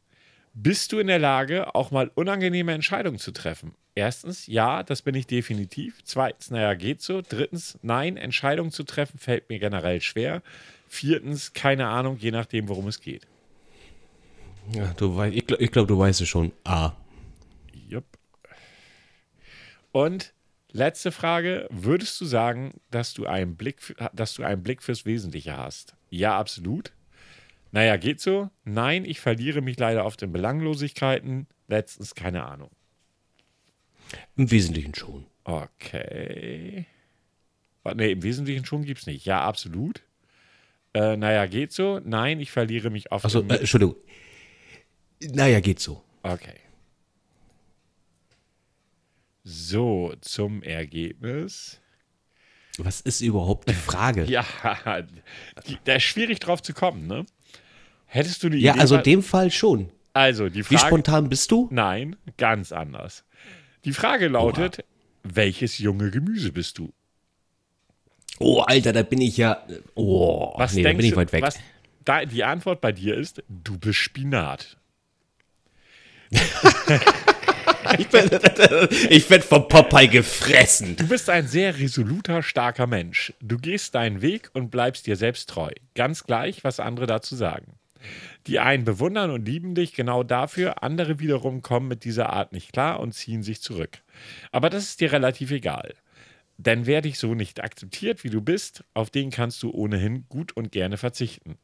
[0.55, 3.75] Bist du in der Lage, auch mal unangenehme Entscheidungen zu treffen?
[3.95, 6.01] Erstens, ja, das bin ich definitiv.
[6.05, 7.23] Zweitens, naja, geht so.
[7.27, 10.43] Drittens, nein, Entscheidungen zu treffen fällt mir generell schwer.
[10.87, 13.27] Viertens, keine Ahnung, je nachdem, worum es geht.
[14.73, 16.53] Ja, du weißt, ich glaube, glaub, du weißt es schon.
[16.65, 16.93] A.
[17.73, 18.05] Jupp.
[19.93, 20.35] Und
[20.73, 25.57] letzte Frage: Würdest du sagen, dass du einen Blick, dass du einen Blick fürs Wesentliche
[25.57, 25.97] hast?
[26.11, 26.93] Ja, absolut.
[27.73, 28.51] Naja, geht so.
[28.65, 31.47] Nein, ich verliere mich leider oft in Belanglosigkeiten.
[31.69, 32.71] Letztens keine Ahnung.
[34.37, 35.27] Im Wesentlichen schon.
[35.45, 36.87] Okay.
[37.95, 39.25] Ne, im Wesentlichen schon gibt es nicht.
[39.27, 40.03] Ja, absolut.
[40.95, 42.01] Äh, naja, geht so.
[42.05, 43.25] Nein, ich verliere mich oft.
[43.25, 43.97] Achso, äh, Entschuldigung.
[45.21, 46.03] Naja, geht so.
[46.23, 46.61] Okay.
[49.45, 51.81] So, zum Ergebnis.
[52.79, 54.25] Was ist überhaupt die Frage?
[54.29, 54.45] ja,
[55.85, 57.25] da ist schwierig drauf zu kommen, ne?
[58.07, 59.91] Hättest du die Ja, also in dem Fall schon.
[60.13, 60.87] Also, die Wie Frage.
[60.87, 61.69] spontan bist du?
[61.71, 63.25] Nein, ganz anders.
[63.85, 64.85] Die Frage lautet:
[65.23, 66.93] Welches junge Gemüse bist du?
[68.39, 69.67] Oh, Alter, da bin ich ja.
[69.95, 71.43] Oh, Was nee, da denkst bin ich du, weit weg.
[71.43, 71.59] Was,
[72.05, 74.77] da, die Antwort bei dir ist: Du bist Spinat.
[77.99, 78.29] Ich, bin,
[79.11, 80.97] ich werde vom Popeye gefressen.
[80.97, 83.33] Du bist ein sehr resoluter, starker Mensch.
[83.41, 85.71] Du gehst deinen Weg und bleibst dir selbst treu.
[85.95, 87.75] Ganz gleich, was andere dazu sagen.
[88.47, 92.73] Die einen bewundern und lieben dich genau dafür, andere wiederum kommen mit dieser Art nicht
[92.73, 93.99] klar und ziehen sich zurück.
[94.53, 95.95] Aber das ist dir relativ egal.
[96.59, 100.57] Denn wer dich so nicht akzeptiert, wie du bist, auf den kannst du ohnehin gut
[100.57, 101.59] und gerne verzichten.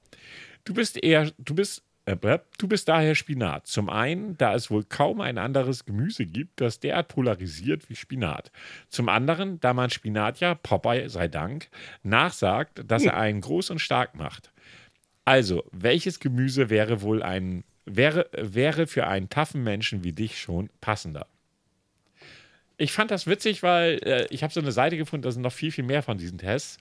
[0.64, 3.66] Du bist eher, du bist, äh, du bist daher Spinat.
[3.66, 8.52] Zum einen, da es wohl kaum ein anderes Gemüse gibt, das derart polarisiert wie Spinat.
[8.88, 11.68] Zum anderen, da man Spinat ja, Popeye sei Dank,
[12.02, 14.52] nachsagt, dass er einen groß und stark macht.
[15.24, 20.68] Also, welches Gemüse wäre wohl ein, wäre, wäre für einen taffen Menschen wie dich schon
[20.80, 21.26] passender?
[22.76, 25.52] Ich fand das witzig, weil äh, ich habe so eine Seite gefunden, da sind noch
[25.52, 26.78] viel, viel mehr von diesen Tests.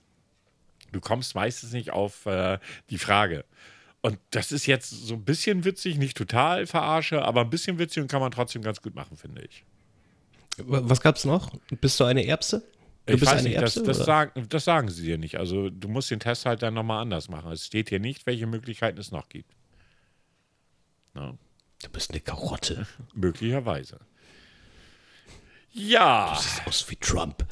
[0.92, 2.58] Du kommst meistens nicht auf äh,
[2.90, 3.46] die Frage.
[4.02, 8.02] Und das ist jetzt so ein bisschen witzig, nicht total verarsche, aber ein bisschen witzig
[8.02, 9.64] und kann man trotzdem ganz gut machen, finde ich.
[10.58, 11.52] Was gab's noch?
[11.82, 12.64] Bist du eine Erbse?
[13.06, 14.06] Du ich bist weiß eine nicht, das, Erbse, das, oder?
[14.06, 15.38] sagen, das sagen sie dir nicht.
[15.38, 17.52] Also du musst den Test halt dann nochmal anders machen.
[17.52, 19.52] Es steht hier nicht, welche Möglichkeiten es noch gibt.
[21.16, 21.34] Ja,
[21.84, 22.86] Du bist eine Karotte.
[23.16, 24.00] möglicherweise.
[25.72, 26.34] Ja.
[26.36, 27.46] Du siehst aus wie Trump.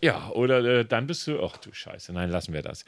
[0.00, 1.42] Ja, oder äh, dann bist du.
[1.42, 2.84] Ach du Scheiße, nein, lassen wir das.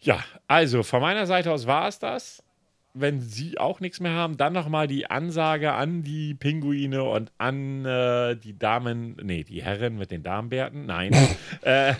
[0.00, 2.42] Ja, also von meiner Seite aus war es das.
[3.00, 7.84] Wenn Sie auch nichts mehr haben, dann nochmal die Ansage an die Pinguine und an
[7.84, 11.12] äh, die Damen, nee, die Herren mit den Damenbärten, nein.
[11.62, 11.94] äh,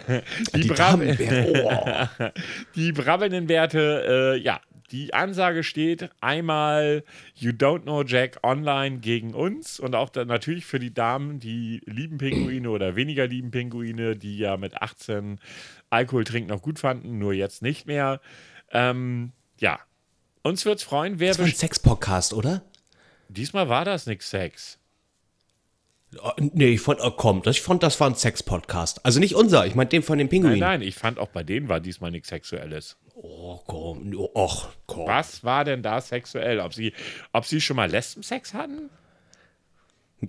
[0.55, 2.29] die, Die Brab oh.
[2.75, 9.35] die brabbelnden Werte, äh, ja, die Ansage steht einmal You Don't Know Jack online gegen
[9.35, 14.17] uns und auch dann natürlich für die Damen, die lieben Pinguine oder weniger lieben Pinguine,
[14.17, 15.41] die ja mit 18
[15.91, 18.21] Alkohol trinken noch gut fanden, nur jetzt nicht mehr.
[18.73, 19.79] Ähm, ja,
[20.49, 22.63] uns wird's freuen, wer Das war ein Sex-Podcast, oder?
[23.29, 24.79] Diesmal war das nix Sex.
[26.23, 29.05] Oh, nee, ich fand, oh, komm, das, ich fand, das war ein Sex-Podcast.
[29.05, 30.59] Also nicht unser, ich meine den von den Nein, Pinguinen.
[30.61, 32.97] nein, ich fand auch bei denen war diesmal nichts Sexuelles.
[33.15, 35.07] Oh, komm, oh, och, komm.
[35.07, 36.61] Was war denn da sexuell?
[36.61, 36.93] Ob sie,
[37.33, 38.89] ob sie schon mal Lesbensex hatten?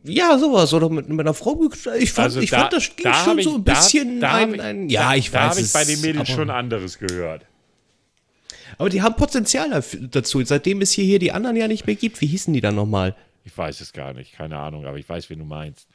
[0.04, 0.74] Ja, sowas.
[0.74, 1.70] Oder mit, mit einer Frau.
[1.98, 4.20] Ich fand, Also ich da- fand das ging da schon ich- so ein da- bisschen
[4.20, 4.90] da ein, ich- ein.
[4.90, 5.50] Ja, ich Da weiß.
[5.52, 7.46] habe ich bei es, den Mädels schon anderes gehört.
[8.78, 10.44] Aber die haben Potenzial dafür- dazu.
[10.44, 12.22] Seitdem es hier, hier die anderen ja nicht mehr gibt.
[12.22, 13.16] Wie hießen die dann nochmal?
[13.46, 15.88] Ich weiß es gar nicht, keine Ahnung, aber ich weiß, wen du meinst.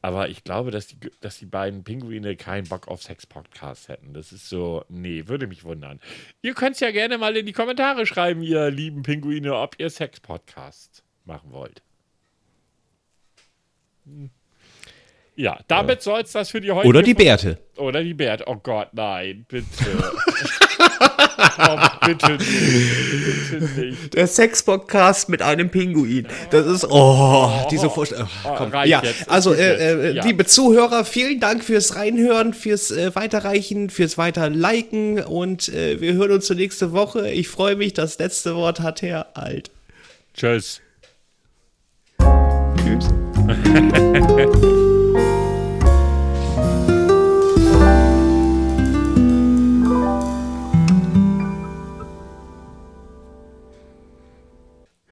[0.00, 4.14] Aber ich glaube, dass die, dass die beiden Pinguine keinen Bock auf Sex-Podcast hätten.
[4.14, 6.00] Das ist so, nee, würde mich wundern.
[6.42, 9.90] Ihr könnt es ja gerne mal in die Kommentare schreiben, ihr lieben Pinguine, ob ihr
[9.90, 11.82] Sex-Podcast machen wollt.
[14.04, 14.30] Hm.
[15.34, 17.58] Ja, damit soll es das für die heutige Oder die Bärte.
[17.76, 18.42] Oder die Bert.
[18.46, 19.66] Oh Gott, nein, bitte.
[21.38, 21.76] oh,
[22.06, 23.50] bitte nicht.
[23.50, 24.14] Bitte nicht.
[24.14, 26.26] Der Sex-Podcast mit einem Pinguin.
[26.50, 28.28] Das ist, oh, diese Vorstellung.
[28.44, 28.72] Oh, komm.
[28.84, 30.24] Ja, also, äh, äh, Ja.
[30.24, 36.32] liebe Zuhörer, vielen Dank fürs Reinhören, fürs äh, Weiterreichen, fürs Weiterliken und äh, wir hören
[36.32, 37.30] uns zur nächste Woche.
[37.30, 39.70] Ich freue mich, das letzte Wort hat Herr Alt.
[40.34, 40.80] Tschüss.
[42.76, 43.08] Tschüss.